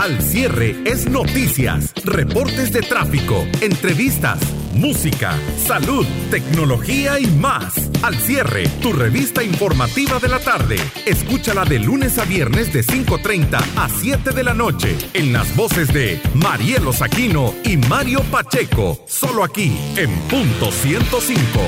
[0.00, 4.40] Al cierre es noticias, reportes de tráfico, entrevistas,
[4.74, 7.90] música, salud, tecnología y más.
[8.02, 10.76] Al cierre, tu revista informativa de la tarde.
[11.06, 15.92] Escúchala de lunes a viernes de 5.30 a 7 de la noche en las voces
[15.92, 18.98] de Marielo Saquino y Mario Pacheco.
[19.06, 21.60] Solo aquí en punto 105.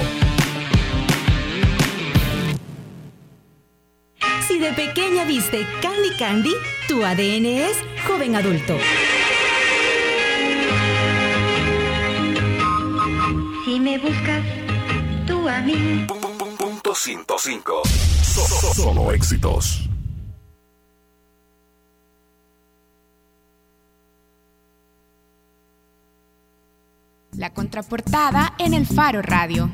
[4.47, 6.55] Si de pequeña viste Candy Candy,
[6.89, 7.77] tu ADN es
[8.07, 8.77] joven adulto.
[13.97, 14.44] Me buscas,
[15.26, 16.07] tú a mí.
[16.59, 17.82] Punto 105.
[18.22, 19.88] So- so- Solo éxitos.
[27.36, 29.70] La contraportada en el Faro Radio.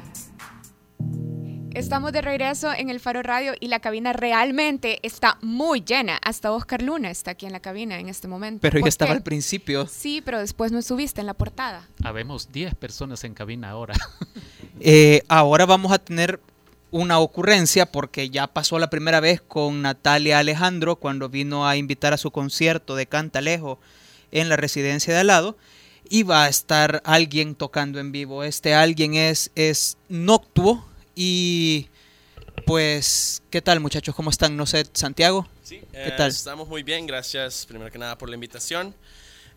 [1.74, 6.18] Estamos de regreso en el Faro Radio y la cabina realmente está muy llena.
[6.22, 8.60] Hasta Oscar Luna está aquí en la cabina en este momento.
[8.60, 9.16] Pero ¿Por ya estaba qué?
[9.16, 9.86] al principio.
[9.86, 11.88] Sí, pero después no subiste en la portada.
[12.04, 13.94] Habemos 10 personas en cabina ahora.
[14.84, 16.40] Eh, ahora vamos a tener
[16.90, 22.12] una ocurrencia porque ya pasó la primera vez con Natalia Alejandro cuando vino a invitar
[22.12, 23.78] a su concierto de Cantalejo
[24.32, 25.56] en la residencia de al lado
[26.08, 28.42] y va a estar alguien tocando en vivo.
[28.42, 30.84] Este alguien es, es Noctuo
[31.14, 31.88] y
[32.66, 34.14] pues, ¿qué tal muchachos?
[34.14, 34.56] ¿Cómo están?
[34.56, 35.48] No sé, Santiago.
[35.62, 36.30] Sí, ¿Qué eh, tal?
[36.30, 38.94] Estamos muy bien, gracias primero que nada por la invitación.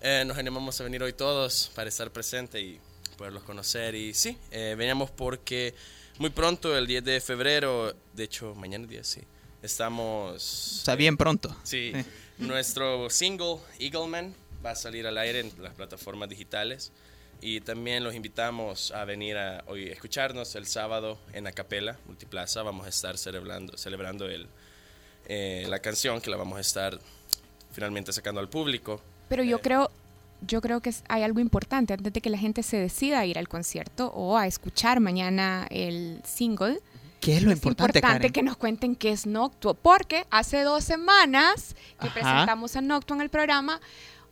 [0.01, 2.79] Eh, nos animamos a venir hoy todos para estar presente y
[3.17, 3.95] poderlos conocer.
[3.95, 5.73] Y sí, eh, veníamos porque
[6.17, 9.21] muy pronto, el 10 de febrero, de hecho mañana es 10, sí,
[9.61, 10.81] estamos...
[10.81, 11.55] O sea, bien pronto.
[11.63, 12.05] Sí, Sí.
[12.45, 14.33] nuestro single Eagleman
[14.65, 16.91] va a salir al aire en las plataformas digitales
[17.45, 22.63] y también los invitamos a venir a hoy escucharnos el sábado en Acapela Multiplaza.
[22.63, 24.47] Vamos a estar celebrando, celebrando el,
[25.27, 26.99] eh, la canción que la vamos a estar
[27.71, 28.99] finalmente sacando al público.
[29.29, 29.91] Pero yo Eh, creo,
[30.41, 33.37] yo creo que hay algo importante antes de que la gente se decida a ir
[33.37, 36.79] al concierto o a escuchar mañana el single.
[37.21, 38.31] ¿Qué es lo es importante, Karen?
[38.33, 42.13] que nos cuenten qué es Noctuo, porque hace dos semanas que Ajá.
[42.13, 43.79] presentamos a Noctuo en el programa,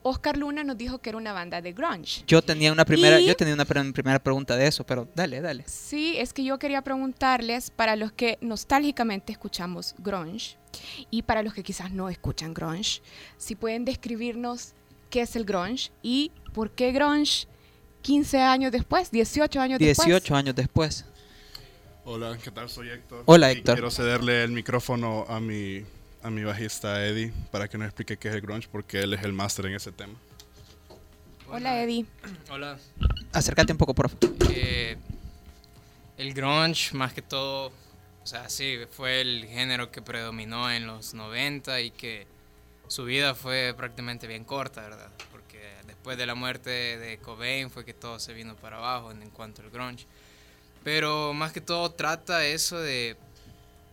[0.04, 2.24] Oscar Luna nos dijo que era una banda de grunge.
[2.28, 5.64] Yo tenía una primera, Y- yo tenía una primera pregunta de eso, pero dale, dale.
[5.68, 10.58] Sí, es que yo quería preguntarles para los que nostálgicamente escuchamos grunge
[11.10, 13.02] y para los que quizás no escuchan grunge,
[13.38, 14.74] si pueden describirnos
[15.10, 17.48] qué es el grunge y por qué grunge
[18.02, 20.06] 15 años después, 18 años después.
[20.08, 21.06] 18 años después.
[22.06, 22.70] Hola, ¿qué tal?
[22.70, 23.24] Soy Héctor.
[23.26, 23.76] Hola, Y Héctor.
[23.76, 25.86] quiero cederle el micrófono a mi,
[26.24, 29.24] a mi bajista Eddie para que nos explique qué es el grunge porque él es
[29.24, 30.14] el máster en ese tema.
[31.50, 32.06] Hola Eddie.
[32.50, 32.80] Hola.
[33.34, 34.12] Acércate un poco, favor.
[34.50, 34.96] Eh,
[36.18, 41.14] el grunge, más que todo, o sea, sí, fue el género que predominó en los
[41.14, 42.26] 90 y que
[42.88, 45.10] su vida fue prácticamente bien corta, ¿verdad?
[45.32, 49.30] Porque después de la muerte de Cobain fue que todo se vino para abajo en
[49.32, 50.06] cuanto al grunge.
[50.84, 53.18] Pero más que todo trata eso de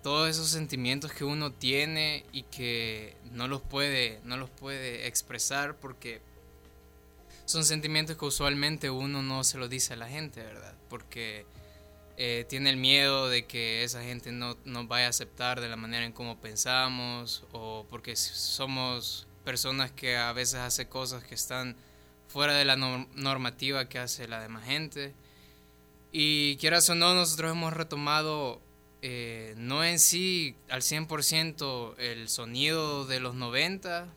[0.03, 5.77] todos esos sentimientos que uno tiene y que no los puede, no los puede expresar
[5.77, 6.21] porque
[7.45, 10.75] son sentimientos que usualmente uno no se lo dice a la gente, ¿verdad?
[10.89, 11.47] Porque
[12.17, 15.77] eh, tiene el miedo de que esa gente no nos vaya a aceptar de la
[15.77, 21.77] manera en cómo pensamos o porque somos personas que a veces hace cosas que están
[22.29, 25.13] fuera de la norm- normativa que hace la demás gente.
[26.13, 28.61] Y quieras o no, nosotros hemos retomado
[29.03, 34.09] eh, no en sí al 100% el sonido de los 90,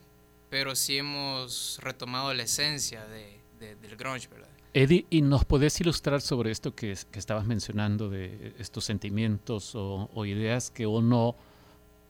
[0.50, 4.50] pero sí hemos retomado la esencia de, de- del grunge, ¿verdad?
[4.76, 9.76] Eddie, ¿y nos podés ilustrar sobre esto que, es- que estabas mencionando de estos sentimientos
[9.76, 11.36] o, o ideas que uno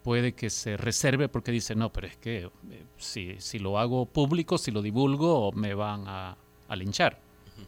[0.04, 2.38] puede que se reserve porque dice, no, pero es que
[2.72, 6.36] eh, si, si lo hago público, si lo divulgo, me van a,
[6.68, 7.20] a linchar?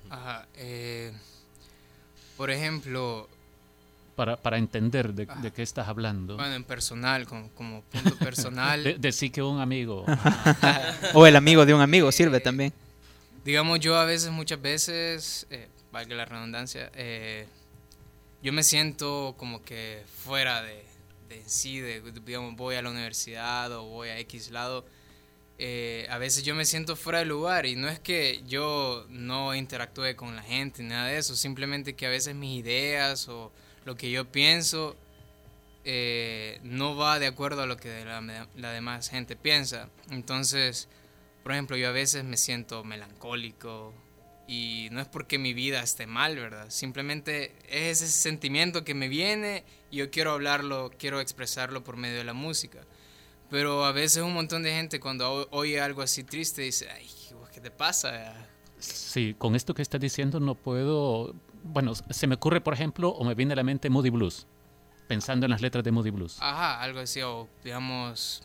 [0.09, 0.47] Ajá.
[0.55, 1.13] eh,
[2.37, 3.29] por ejemplo,
[4.15, 6.37] Para, para entender de, de qué estás hablando.
[6.37, 10.05] bueno, en personal, como, como punto personal, De- decir que un amigo...
[11.13, 12.71] O el amigo de un amigo sirve también.
[13.43, 17.45] digamos, yo a veces, muchas veces, eh, valga la redundancia, eh,
[18.41, 20.83] yo me siento como que fuera de,
[21.29, 24.85] de en sí, de, digamos, voy a la universidad o voy a X lado.
[25.57, 29.53] eh, a veces yo me siento fuera de lugar y no es que yo no
[29.55, 33.51] interactúe con la gente ni nada de eso, simplemente que a veces mis ideas o
[33.85, 34.97] lo que yo pienso
[35.83, 39.89] eh, no va de acuerdo a lo que la, la demás gente piensa.
[40.09, 40.89] Entonces,
[41.43, 43.93] por ejemplo, yo a veces me siento melancólico
[44.47, 46.69] y no es porque mi vida esté mal, ¿verdad?
[46.69, 52.17] Simplemente es ese sentimiento que me viene y yo quiero hablarlo, quiero expresarlo por medio
[52.17, 52.81] de la música.
[53.49, 57.07] Pero a veces un montón de gente cuando oye algo así triste dice, ay,
[57.53, 58.33] ¿qué te pasa?
[58.79, 61.35] Sí, con esto que estás diciendo no puedo...
[61.67, 64.45] Bueno, se me ocurre, por ejemplo, o me viene a la mente Moody Blues,
[65.07, 66.37] pensando en las letras de Moody Blues.
[66.39, 68.43] Ajá, algo así, o digamos,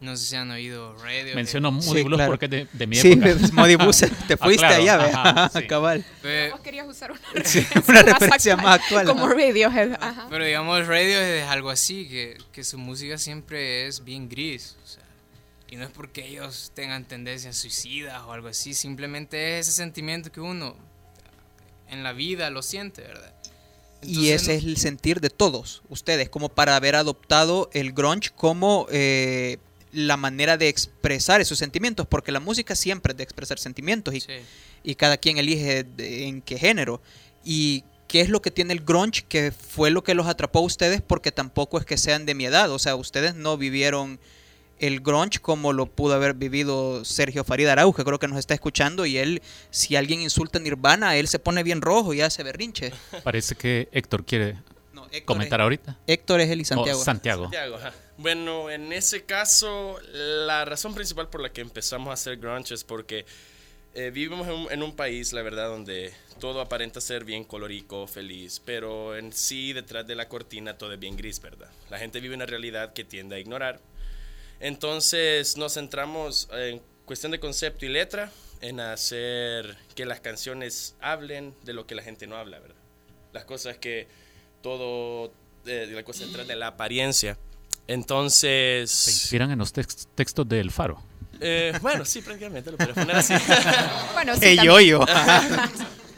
[0.00, 1.34] no sé si han oído radio.
[1.36, 2.32] Menciono Moody Sí, Blues claro.
[2.32, 3.26] porque es de, de mi Sí, época.
[3.26, 5.66] ves, Moody Blues, te Ah, fuiste claro, allá, ajá, sí.
[5.68, 6.04] Cabal.
[6.50, 9.34] Vos querías usar una Sí, referencia, una referencia más actual, Como ajá.
[9.34, 9.92] Radiohead.
[10.00, 10.26] Ajá.
[10.28, 14.76] Pero digamos, Radiohead es algo así, que, que su música siempre es bien gris.
[14.82, 15.04] O sea,
[15.70, 20.30] y no es porque ellos tengan tendencias suicidas o algo así, simplemente es ese sentimiento
[20.32, 20.74] que uno
[21.92, 23.32] en la vida lo siente, ¿verdad?
[24.04, 28.86] Y ese es el sentir de todos ustedes, como para haber adoptado el grunge como
[28.90, 29.58] eh,
[29.92, 34.20] la manera de expresar esos sentimientos, porque la música siempre es de expresar sentimientos y,
[34.20, 34.32] Sí.
[34.82, 37.00] y cada quien elige de- en qué género.
[37.44, 40.62] Y qué es lo que tiene el grunge que fue lo que los atrapó a
[40.62, 44.18] ustedes, porque tampoco es que sean de mi edad, o sea, ustedes no vivieron
[44.82, 48.52] el grunge como lo pudo haber vivido Sergio Farid Araujo, que creo que nos está
[48.54, 52.42] escuchando, y él, si alguien insulta a Nirvana, él se pone bien rojo y hace
[52.42, 52.92] berrinche.
[53.22, 54.56] Parece que Héctor quiere
[55.12, 55.98] Héctor comentar es- ahorita.
[56.06, 57.00] Héctor es él y Santiago.
[57.00, 57.42] Oh, Santiago.
[57.44, 57.92] Santiago, ajá.
[58.18, 62.84] Bueno, en ese caso, la razón principal por la que empezamos a hacer grunge es
[62.84, 63.24] porque
[63.94, 68.06] eh, vivimos en un, en un país, la verdad, donde todo aparenta ser bien colorico,
[68.06, 71.68] feliz, pero en sí, detrás de la cortina, todo es bien gris, ¿verdad?
[71.90, 73.80] La gente vive una realidad que tiende a ignorar.
[74.62, 81.52] Entonces nos centramos en cuestión de concepto y letra, en hacer que las canciones hablen
[81.64, 82.76] de lo que la gente no habla, ¿verdad?
[83.32, 84.06] Las cosas que
[84.62, 85.32] todo,
[85.66, 87.34] eh, la cosa detrás de la apariencia.
[87.88, 91.02] Se Entonces, inspiran en los tex- textos del Faro.
[91.40, 93.34] eh, bueno, sí, prácticamente lo podría poner así.
[94.14, 94.76] Bueno, sí, Ey, también.
[94.76, 95.04] yo-yo.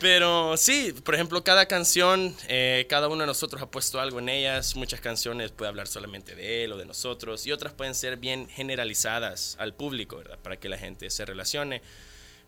[0.05, 4.29] Pero sí, por ejemplo, cada canción, eh, cada uno de nosotros ha puesto algo en
[4.29, 4.77] ellas.
[4.77, 8.47] Muchas canciones puede hablar solamente de él o de nosotros y otras pueden ser bien
[8.51, 10.39] generalizadas al público, ¿verdad?
[10.43, 11.81] Para que la gente se relacione.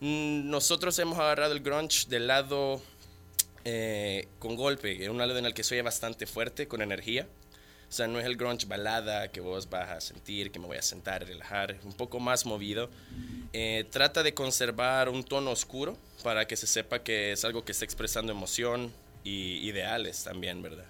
[0.00, 2.82] Mm, Nosotros hemos agarrado el grunge del lado
[3.64, 7.26] eh, con golpe, un lado en el que se oye bastante fuerte, con energía.
[7.88, 10.76] O sea, no es el grunge balada que vos vas a sentir, que me voy
[10.76, 12.90] a sentar, relajar, un poco más movido.
[13.52, 17.72] Eh, trata de conservar un tono oscuro para que se sepa que es algo que
[17.72, 18.92] está expresando emoción
[19.24, 20.84] y ideales también, ¿verdad?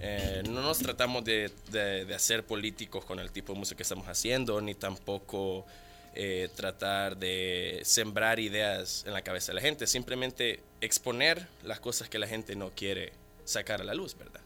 [0.00, 3.82] Eh, no nos tratamos de, de- de hacer políticos con el tipo de música que
[3.82, 5.66] estamos haciendo, ni tampoco
[6.14, 12.08] eh, tratar de sembrar ideas en la cabeza de la gente, simplemente exponer las cosas
[12.08, 13.12] que la gente no quiere
[13.44, 14.40] sacar a la luz, ¿verdad?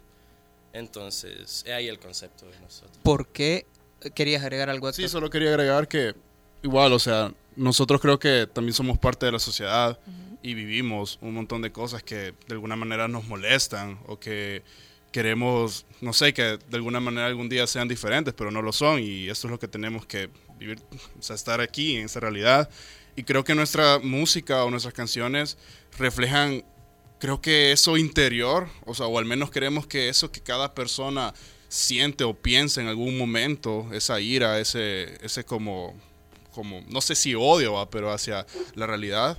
[0.74, 2.98] Entonces, es ahí el concepto de nosotros.
[3.02, 3.66] ¿Por qué
[4.14, 4.92] querías agregar algo?
[4.92, 6.14] Sí, solo quería agregar que
[6.62, 9.98] igual, o sea, nosotros creo que también somos parte de la sociedad
[10.42, 14.62] y vivimos un montón de cosas que de alguna manera nos molestan o que
[15.12, 18.98] queremos, no sé, que de alguna manera algún día sean diferentes, pero no lo son
[18.98, 20.80] y esto es lo que tenemos que vivir,
[21.16, 22.68] o sea, estar aquí en esa realidad.
[23.14, 25.56] Y creo que nuestra música o nuestras canciones
[25.98, 26.64] reflejan,
[27.24, 31.32] creo que eso interior, o sea, o al menos queremos que eso que cada persona
[31.68, 35.94] siente o piensa en algún momento, esa ira, ese, ese como,
[36.52, 37.88] como, no sé si odio, ¿va?
[37.88, 38.44] pero hacia
[38.74, 39.38] la realidad,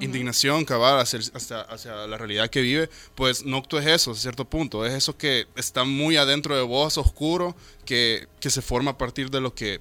[0.00, 4.44] indignación, cabal, hacia, hacia, hacia la realidad que vive, pues Nocto es eso, a cierto
[4.44, 7.54] punto, es eso que está muy adentro de vos, oscuro,
[7.84, 9.80] que, que se forma a partir de lo que,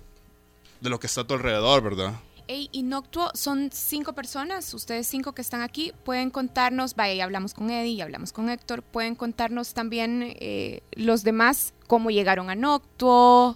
[0.82, 2.14] de lo que está a tu alrededor, ¿verdad?
[2.52, 7.24] Ey, y Noctuo son cinco personas, ustedes cinco que están aquí, pueden contarnos, vaya, ya
[7.26, 12.50] hablamos con Eddie, ya hablamos con Héctor, pueden contarnos también eh, los demás cómo llegaron
[12.50, 13.56] a Noctuo,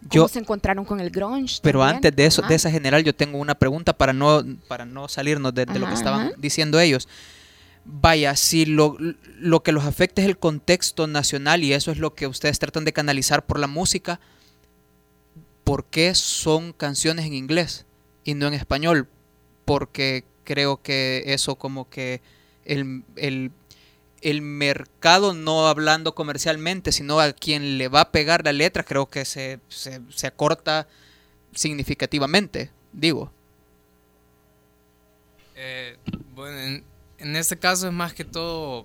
[0.00, 1.60] cómo Yo- se encontraron con el grunge.
[1.62, 1.96] Pero también.
[1.98, 2.48] antes de eso, Ajá.
[2.48, 5.86] de esa general, yo tengo una pregunta para no, para no salirnos de, de lo
[5.86, 6.32] que estaban ajá.
[6.36, 7.06] diciendo ellos.
[7.84, 8.96] Vaya, si lo,
[9.38, 12.84] lo que los afecta es el contexto nacional y eso es lo que ustedes tratan
[12.84, 14.18] de canalizar por la música,
[15.62, 17.86] ¿por qué son canciones en inglés
[18.24, 19.08] y no en español?
[19.64, 22.20] Porque creo que eso como que
[22.64, 23.52] el, el,
[24.20, 29.06] el mercado, no hablando comercialmente, sino a quien le va a pegar la letra, creo
[29.06, 30.88] que se, se, se acorta
[31.54, 33.32] significativamente, digo.
[35.54, 35.96] Eh,
[36.34, 36.84] bueno, en,
[37.18, 38.84] en este caso es más que todo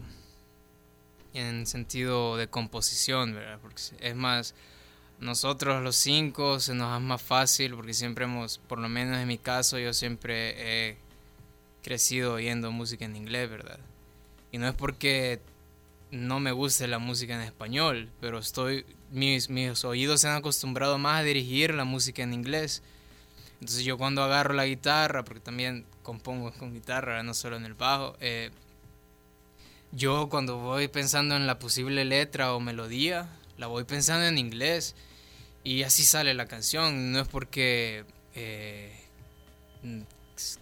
[1.34, 3.60] en sentido de composición, ¿verdad?
[3.62, 4.56] Porque es más,
[5.26, 9.28] nosotros los cinco se nos es más fácil porque siempre hemos, por lo menos en
[9.28, 10.98] mi caso, yo siempre he
[11.84, 13.80] crecido oyendo música en inglés, ¿verdad?
[14.52, 15.42] Y no es porque
[16.12, 20.98] no me guste la música en español, pero estoy, mis, mis oídos se han acostumbrado
[20.98, 22.82] más a dirigir la música en inglés.
[23.60, 27.74] Entonces yo cuando agarro la guitarra, porque también compongo con guitarra, no solo en el
[27.74, 28.52] bajo, eh,
[29.92, 34.96] yo cuando voy pensando en la posible letra o melodía, la voy pensando en inglés.
[35.66, 38.06] Y así sale la canción, no es porque
[38.36, 38.96] eh,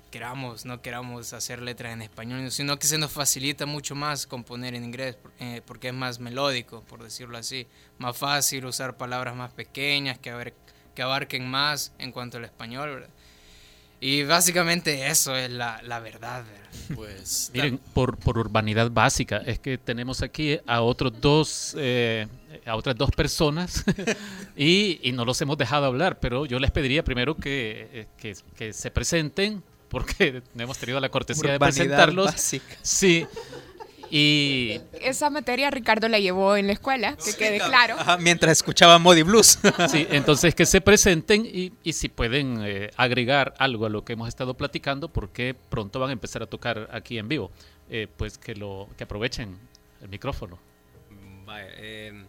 [0.09, 4.75] queramos, no queramos hacer letras en español, sino que se nos facilita mucho más componer
[4.75, 9.51] en inglés, eh, porque es más melódico, por decirlo así, más fácil usar palabras más
[9.51, 10.53] pequeñas que,
[10.95, 13.09] que abarquen más en cuanto al español, ¿verdad?
[14.03, 16.43] Y básicamente eso es la, la verdad.
[16.93, 22.27] Pues, Miren, por, por, urbanidad básica, es que tenemos aquí a otros dos, eh,
[22.65, 23.85] a otras dos personas
[24.57, 28.35] y, y, no los hemos dejado hablar, pero yo les pediría primero que, eh, que,
[28.57, 32.25] que se presenten, porque no hemos tenido la cortesía de presentarlos.
[32.25, 32.75] Básica.
[32.81, 33.25] Sí.
[34.15, 37.95] Y esa materia Ricardo la llevó en la escuela, que quede claro.
[37.97, 39.57] Ajá, mientras escuchaba Modi Blues.
[39.89, 44.13] Sí, entonces que se presenten y, y si pueden eh, agregar algo a lo que
[44.13, 47.49] hemos estado platicando, porque pronto van a empezar a tocar aquí en vivo,
[47.89, 49.57] eh, pues que lo que aprovechen
[50.03, 50.59] el micrófono.
[51.47, 52.23] Vaya, eh,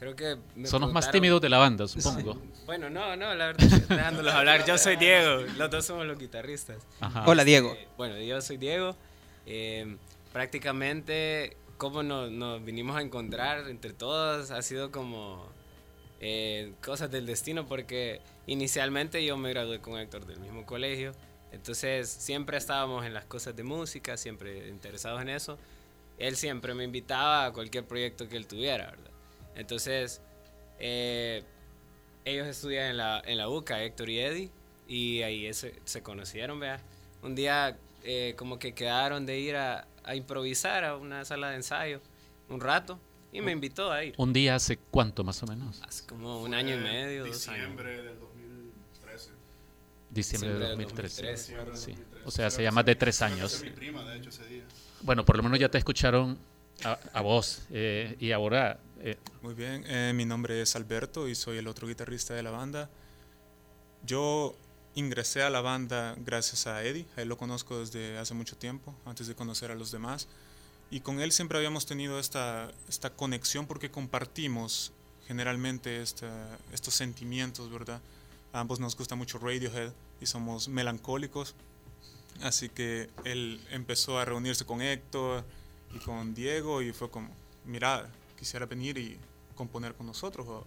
[0.00, 2.42] creo que me son los más tímidos de la banda, supongo.
[2.66, 4.66] Bueno, no, no, la verdad, dejándolos hablar.
[4.66, 6.78] Yo soy Diego, los dos somos los guitarristas.
[6.98, 7.22] Ajá.
[7.26, 7.74] Hola, Diego.
[7.74, 8.96] Eh, bueno, yo soy Diego.
[10.32, 15.52] Prácticamente, cómo nos, nos vinimos a encontrar entre todos ha sido como
[16.20, 21.12] eh, cosas del destino, porque inicialmente yo me gradué con Héctor del mismo colegio.
[21.50, 25.58] Entonces, siempre estábamos en las cosas de música, siempre interesados en eso.
[26.18, 29.10] Él siempre me invitaba a cualquier proyecto que él tuviera, ¿verdad?
[29.56, 30.22] Entonces,
[30.78, 31.42] eh,
[32.24, 34.50] ellos estudian en la, en la UCA, Héctor y Eddie,
[34.86, 36.80] y ahí se, se conocieron, vea.
[37.22, 41.56] Un día eh, como que quedaron de ir a, a improvisar a una sala de
[41.56, 42.00] ensayo
[42.48, 42.98] un rato
[43.32, 44.14] y me invitó a ir.
[44.18, 45.80] Un día hace cuánto más o menos?
[45.82, 47.60] Hace como un año y medio, dos años.
[47.60, 49.30] Diciembre del 2013.
[50.10, 51.26] Diciembre de Diciembre del 2013.
[51.56, 51.94] 2013.
[51.94, 51.98] Sí.
[52.24, 53.62] O sea, se llama de tres años.
[53.62, 54.64] Mi prima, de hecho, ese día.
[55.00, 56.38] Bueno, por lo menos ya te escucharon
[56.84, 61.34] a, a vos eh, y ahora eh, Muy bien, eh, mi nombre es Alberto y
[61.34, 62.88] soy el otro guitarrista de la banda.
[64.04, 64.56] Yo
[64.94, 68.94] ingresé a la banda gracias a Eddie, a él lo conozco desde hace mucho tiempo,
[69.06, 70.28] antes de conocer a los demás.
[70.90, 74.92] Y con él siempre habíamos tenido esta, esta conexión porque compartimos
[75.26, 78.00] generalmente esta- estos sentimientos, ¿verdad?
[78.52, 81.54] A ambos nos gusta mucho Radiohead y somos melancólicos.
[82.42, 85.44] Así que él empezó a reunirse con Héctor
[85.94, 87.30] y con Diego y fue como,
[87.64, 89.18] mira, quisiera venir y
[89.54, 90.64] componer con nosotros o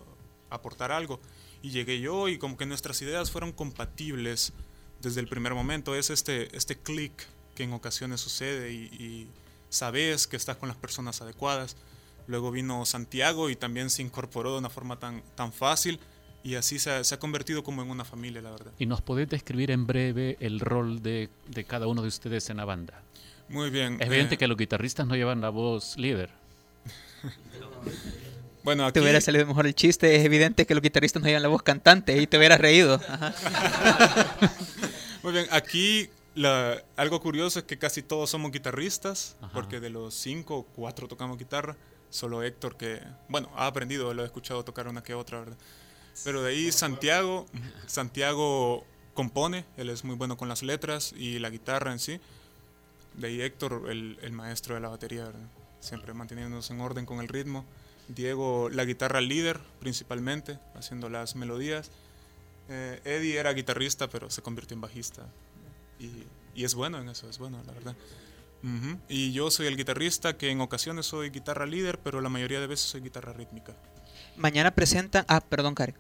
[0.50, 1.20] aportar algo.
[1.66, 4.54] Y llegué yo y como que nuestras ideas fueron compatibles
[5.02, 5.96] desde el primer momento.
[5.96, 7.12] Es este, este clic
[7.56, 9.28] que en ocasiones sucede y, y
[9.70, 11.76] sabes que estás con las personas adecuadas.
[12.28, 16.00] Luego vino Santiago y también se incorporó de una forma tan, tan fácil
[16.44, 18.72] y así se ha, se ha convertido como en una familia, la verdad.
[18.78, 22.58] ¿Y nos podés describir en breve el rol de, de cada uno de ustedes en
[22.58, 23.02] la banda?
[23.50, 23.96] Muy bien.
[24.00, 26.30] Es evidente eh, que los guitarristas no llevan la voz líder.
[28.66, 30.16] Bueno, Te aquí, hubiera salido mejor el chiste.
[30.16, 33.00] Es evidente que los guitarristas no llevan la voz cantante y te hubieras reído.
[33.08, 33.34] Ajá.
[35.24, 39.54] Muy bien, aquí la- algo curioso es que casi todos somos guitarristas, Ajá.
[39.54, 41.78] porque de los cinco, cuatro tocamos guitarra.
[42.10, 45.58] Solo Héctor que, bueno, ha aprendido, lo he escuchado tocar una que otra, ¿verdad?
[46.24, 47.46] Pero de ahí Santiago,
[47.88, 52.20] Santiago compone, él es muy bueno con las letras y la guitarra en sí.
[53.16, 55.48] De ahí Héctor, el, el maestro de la batería, ¿verdad?
[55.82, 57.64] Siempre manteniéndonos en orden con el ritmo.
[58.08, 61.92] Diego, la guitarra líder principalmente, haciendo las melodías.
[62.70, 65.28] Eh, Eddie era guitarrista, pero se convirtió en bajista.
[66.00, 66.12] Y,
[66.54, 67.96] y es bueno en eso, es bueno, la verdad.
[69.08, 72.66] Y yo soy el guitarrista que en ocasiones soy guitarra líder, pero la mayoría de
[72.66, 73.76] veces soy guitarra rítmica.
[74.38, 75.24] Mañana presentan.
[75.28, 75.96] Ah, perdón, Karen.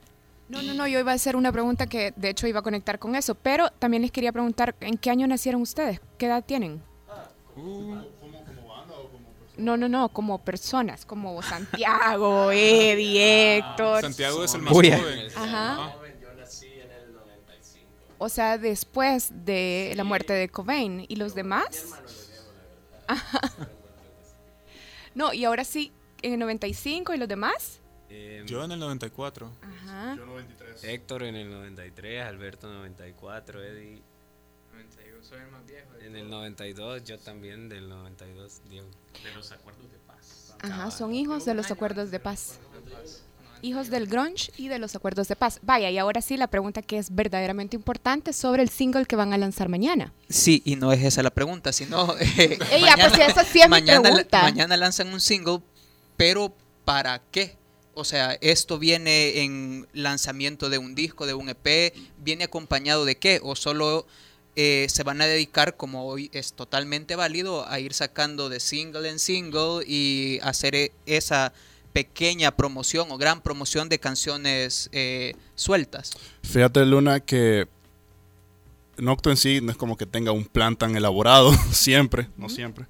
[0.49, 2.97] No, no, no, yo iba a hacer una pregunta que de hecho iba a conectar
[2.97, 5.99] con eso, pero también les quería preguntar, ¿en qué año nacieron ustedes?
[6.17, 6.81] ¿Qué edad tienen?
[9.57, 14.01] No, no, no, como personas, como Santiago, Eddie, Héctor.
[14.01, 15.27] Santiago es el más Uy, joven.
[15.35, 15.95] Ajá.
[16.21, 17.87] Yo nací en el 95.
[18.17, 21.05] O sea, después de la muerte de Cobain.
[21.07, 21.93] ¿Y los demás?
[23.07, 23.39] Ajá.
[25.13, 27.79] No, y ahora sí, en el 95, ¿y los demás?
[28.09, 29.51] Eh, Yo en el 94.
[29.61, 30.15] Ajá.
[30.17, 30.83] Yo 93.
[30.83, 34.01] Héctor en el 93, Alberto 94, Eddie.
[36.01, 38.87] En el 92, yo también del 92, Diego.
[39.23, 40.53] De los acuerdos de paz.
[40.61, 42.59] Ajá, son hijos de los acuerdos de paz.
[43.61, 45.59] Hijos del grunge y de los acuerdos de paz.
[45.63, 49.33] Vaya, y ahora sí la pregunta que es verdaderamente importante sobre el single que van
[49.33, 50.13] a lanzar mañana.
[50.29, 52.15] Sí, y no es esa la pregunta, sino.
[52.19, 54.43] eh, Ella, pues, esa sí es mi mañana, pregunta.
[54.43, 55.61] mañana lanzan un single,
[56.17, 56.53] pero
[56.83, 57.57] ¿para qué?
[57.95, 63.15] O sea, esto viene en lanzamiento de un disco, de un EP, ¿viene acompañado de
[63.17, 63.39] qué?
[63.41, 64.05] ¿O solo
[64.55, 69.09] eh, se van a dedicar, como hoy es totalmente válido, a ir sacando de single
[69.09, 71.53] en single y hacer e- esa
[71.93, 76.11] pequeña promoción o gran promoción de canciones eh, sueltas.
[76.43, 77.67] Fíjate, Luna, que
[78.97, 82.85] Nocto en sí no es como que tenga un plan tan elaborado, siempre, no siempre.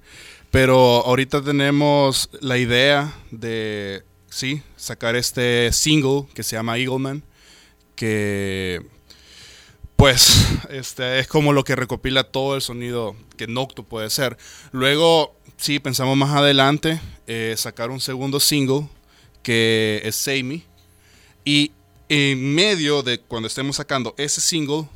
[0.50, 7.24] Pero ahorita tenemos la idea de, sí, sacar este single que se llama Eagleman,
[7.96, 8.86] que
[9.96, 14.36] pues este es como lo que recopila todo el sonido que Nocto puede ser.
[14.72, 18.88] Luego, sí, pensamos más adelante eh, sacar un segundo single
[19.42, 20.62] que es Save Me.
[21.44, 21.72] Y
[22.08, 24.86] en medio de cuando estemos sacando ese single,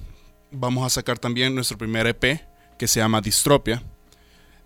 [0.50, 2.40] vamos a sacar también nuestro primer EP
[2.78, 3.82] que se llama Distropia.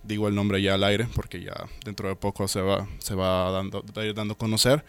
[0.03, 1.55] Digo el nombre ya al aire porque ya
[1.85, 3.83] dentro de poco se va, se va dando,
[4.15, 4.85] dando a conocer.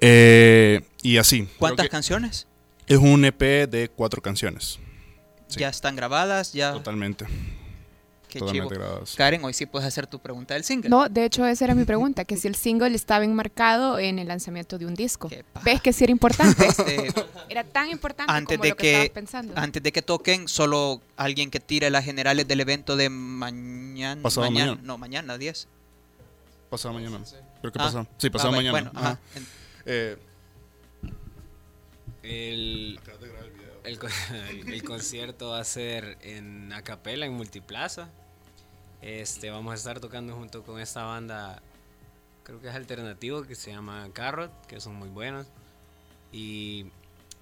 [0.00, 1.48] Eh, y así.
[1.58, 2.46] ¿Cuántas que canciones?
[2.86, 4.78] Es un EP de cuatro canciones.
[5.48, 5.60] Sí.
[5.60, 6.72] Ya están grabadas, ya.
[6.72, 7.26] Totalmente.
[8.28, 8.82] Qué Totalmente chivo.
[8.82, 9.14] grabadas.
[9.14, 10.88] Karen, hoy sí puedes hacer tu pregunta del single.
[10.88, 14.26] No, de hecho esa era mi pregunta, que si el single estaba enmarcado en el
[14.28, 15.28] lanzamiento de un disco.
[15.62, 16.66] ¿Ves que sí era importante?
[16.66, 17.12] Este,
[17.50, 19.52] era tan importante antes como de lo que, estabas que pensando.
[19.56, 24.50] antes de que toquen solo alguien que tire las generales del evento de mañana Pasado
[24.50, 24.78] mañana.
[24.82, 25.68] no mañana 10
[26.70, 27.20] Pasado mañana.
[27.60, 27.84] Creo que Ah.
[27.84, 28.06] pasado.
[28.16, 28.70] Sí, pasado Ah, mañana.
[28.72, 29.08] bueno, ajá.
[29.10, 29.18] Ajá.
[29.84, 30.16] Eh,
[32.22, 33.00] El,
[33.84, 34.06] el, co-
[34.50, 38.08] el- el concierto va a ser en Acapela, en Multiplaza.
[39.00, 41.60] Este, vamos a estar tocando junto con esta banda,
[42.44, 45.48] creo que es alternativo, que se llama Carrot, que son muy buenos.
[46.30, 46.86] Y,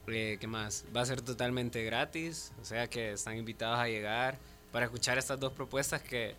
[0.07, 0.85] eh, ¿qué más?
[0.97, 4.39] Va a ser totalmente gratis, o sea que están invitados a llegar
[4.73, 6.35] para escuchar estas dos propuestas que,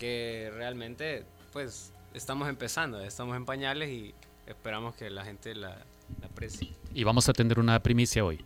[0.00, 4.14] que realmente, pues, estamos empezando, estamos en pañales y
[4.46, 5.76] esperamos que la gente la,
[6.20, 6.74] la aprecie.
[6.94, 8.40] Y vamos a tener una primicia hoy.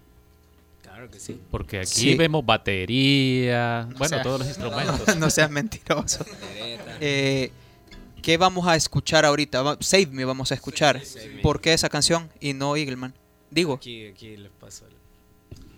[0.82, 1.40] Claro que sí.
[1.50, 2.14] Porque aquí Sí.
[2.14, 5.16] vemos batería, No bueno, seas- todos los instrumentos.
[5.18, 6.24] no seas mentiroso
[7.00, 7.50] Eh,
[8.22, 9.78] ¿qué vamos a escuchar ahorita?
[9.80, 11.42] Save Me vamos a escuchar Save Me.
[11.42, 13.14] ¿por qué esa canción y no Eagleman?
[13.50, 14.94] digo Aquí, aquí les paso el-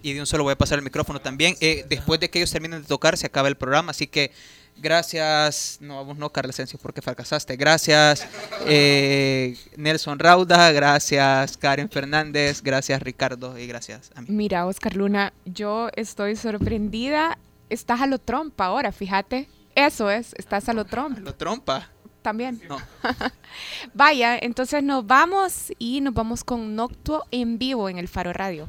[0.07, 1.57] y de un solo voy a pasar el micrófono también.
[1.61, 3.91] Eh, después de que ellos terminen de tocar, se acaba el programa.
[3.91, 4.31] Así que
[4.77, 7.57] gracias, no, vos no, Carla Asensio, porque fracasaste.
[7.57, 8.25] Gracias,
[8.67, 10.71] eh, Nelson Rauda.
[10.71, 12.63] Gracias, Karen Fernández.
[12.63, 13.59] Gracias, Ricardo.
[13.59, 14.29] Y gracias a mí.
[14.31, 17.37] Mira, Oscar Luna, yo estoy sorprendida.
[17.69, 19.49] Estás a lo trompa ahora, fíjate.
[19.75, 21.19] Eso es, estás a lo trompa.
[21.19, 21.91] ¿Lo trompa?
[22.23, 22.63] También.
[22.69, 22.79] No.
[23.95, 28.69] Vaya, entonces nos vamos y nos vamos con Noctuo en vivo en el Faro Radio.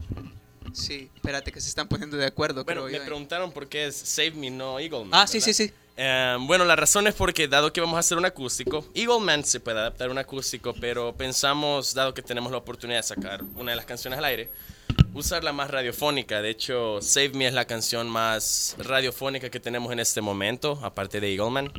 [0.73, 2.63] Sí, espérate que se están poniendo de acuerdo.
[2.63, 3.05] Bueno, creo me yo, eh.
[3.05, 5.09] preguntaron por qué es Save Me, no Eagleman.
[5.13, 5.53] Ah, sí, ¿verdad?
[5.53, 5.73] sí, sí.
[5.99, 9.59] Eh, bueno, la razón es porque dado que vamos a hacer un acústico, Eagleman se
[9.59, 13.71] puede adaptar a un acústico, pero pensamos, dado que tenemos la oportunidad de sacar una
[13.71, 14.51] de las canciones al aire,
[15.15, 16.41] usarla más radiofónica.
[16.43, 21.19] De hecho, Save Me es la canción más radiofónica que tenemos en este momento, aparte
[21.19, 21.71] de Eagleman.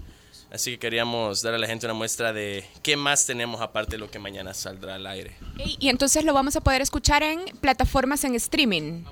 [0.51, 3.99] Así que queríamos dar a la gente una muestra de qué más tenemos aparte de
[3.99, 5.37] lo que mañana saldrá al aire.
[5.59, 9.05] Ey, Y entonces lo vamos a poder escuchar en plataformas en streaming,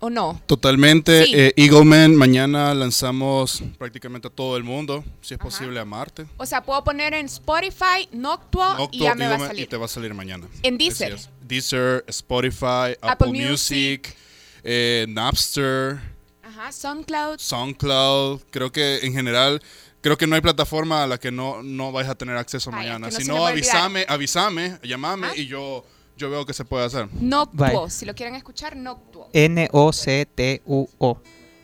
[0.00, 0.40] ¿o no?
[0.46, 1.24] Totalmente.
[1.26, 1.32] Sí.
[1.36, 6.26] Eh, Eagleman, mañana lanzamos prácticamente a todo el mundo, si es posible a Marte.
[6.36, 9.62] O sea, puedo poner en Spotify, Noctuo, Nocto, y ya me va a salir.
[9.62, 10.48] y te va a salir mañana.
[10.64, 11.16] En Deezer.
[11.42, 14.16] Deezer, Spotify, Apple, Apple Music,
[14.64, 16.00] eh, Napster,
[16.42, 17.38] Ajá, SoundCloud.
[17.38, 18.40] SoundCloud.
[18.50, 19.62] Creo que en general,
[20.02, 22.82] creo que no hay plataforma a la que no, no vais a tener acceso Vaya,
[22.98, 23.08] mañana.
[23.08, 25.84] que no si no, avísame, avísame, llamame y yo,
[26.18, 27.08] yo veo que se puede hacer.
[27.14, 29.30] Noctuo, si lo quieren escuchar, Noctuo.
[29.32, 31.18] N-O-C-T-U-O.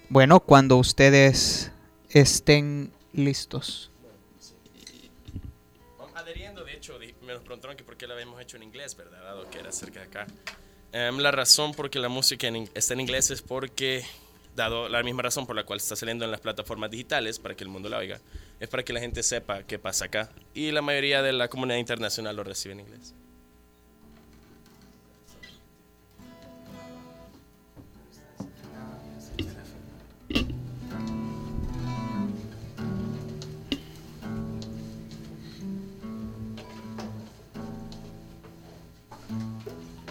[0.09, 1.71] Bueno, cuando ustedes
[2.09, 3.91] estén listos.
[6.15, 9.23] Adheriendo, de hecho, me nos preguntaron que por qué la habíamos hecho en inglés, ¿verdad?
[9.23, 10.27] Dado que era cerca de acá.
[10.93, 14.05] Em, la razón por que la música en in- está en inglés es porque,
[14.59, 17.65] dado la misma razón por la cual está saliendo en las plataformas digitales, para que
[17.65, 18.21] el mundo la oiga,
[18.61, 20.31] es para que la gente sepa qué pasa acá.
[20.53, 23.15] Y la mayoría de la comunidad internacional lo recibe en inglés.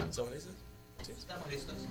[0.08, 0.54] ¿Estamos listos?
[1.02, 1.12] Sí.
[1.12, 1.87] Estamos listos.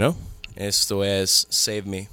[0.00, 0.16] Bueno,
[0.56, 2.08] esto es Save Me.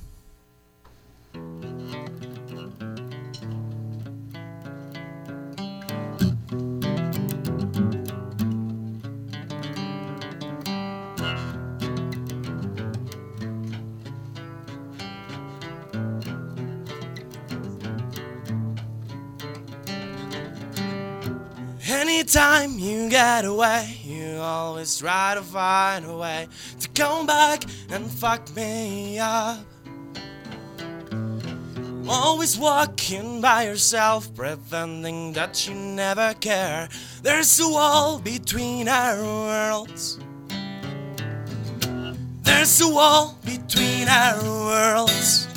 [21.89, 26.47] Anytime you get away, you always try to find a way
[26.81, 29.59] to come back and fuck me up.
[32.09, 36.87] Always walking by yourself, pretending that you never care.
[37.21, 40.17] There's a wall between our worlds.
[42.43, 45.47] There's a wall between our worlds.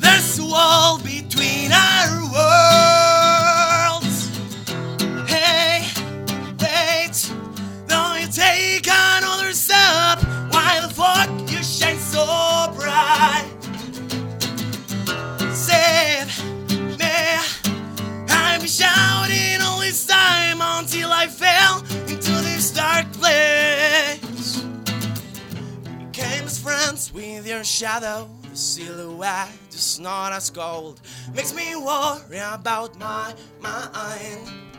[0.00, 3.01] There's a wall between our worlds.
[10.92, 12.24] Fuck you shine so
[12.76, 13.48] bright?
[15.52, 16.28] Save
[16.98, 17.06] me.
[18.28, 21.78] I'm shouting all this time until I fell
[22.08, 24.62] into this dark place.
[25.98, 28.28] Became as friends with your shadow.
[28.50, 31.00] The silhouette is not as cold.
[31.34, 34.71] Makes me worry about my mind.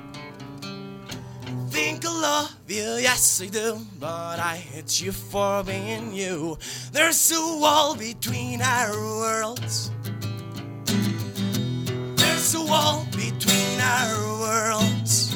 [1.74, 6.60] Think I love you, yes I do, but I hate you for being you.
[6.92, 9.90] There's a wall between our worlds.
[12.16, 15.34] There's a wall between our worlds.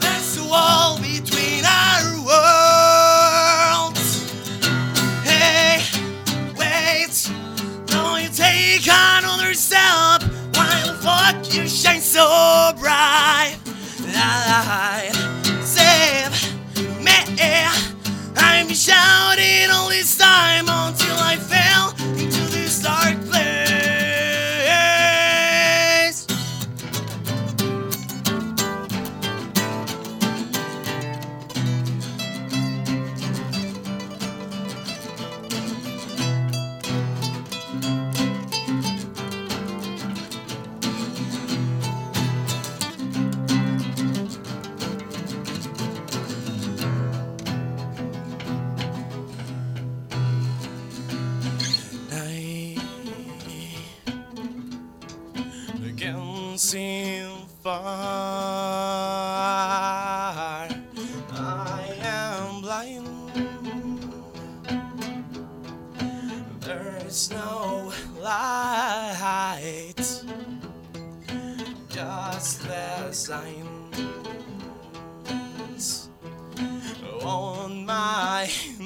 [0.00, 4.04] There's a wall between our worlds.
[5.24, 5.80] Hey,
[6.58, 7.30] wait,
[7.86, 10.20] don't you take another step?
[10.52, 13.15] Why the fuck you shine so bright?
[14.58, 15.10] I
[15.62, 16.32] save
[17.04, 17.12] me.
[17.38, 17.68] Eh.
[18.36, 21.55] I've been shouting all this time until I fell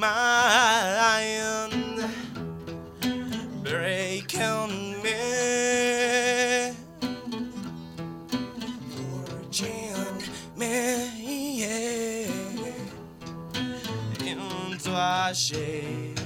[0.01, 1.75] mind.
[3.63, 6.73] Breaking me.
[8.97, 10.17] Forging
[10.57, 10.75] me
[11.61, 12.27] yeah,
[14.27, 16.19] into a shade.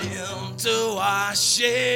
[0.00, 1.95] Into a shade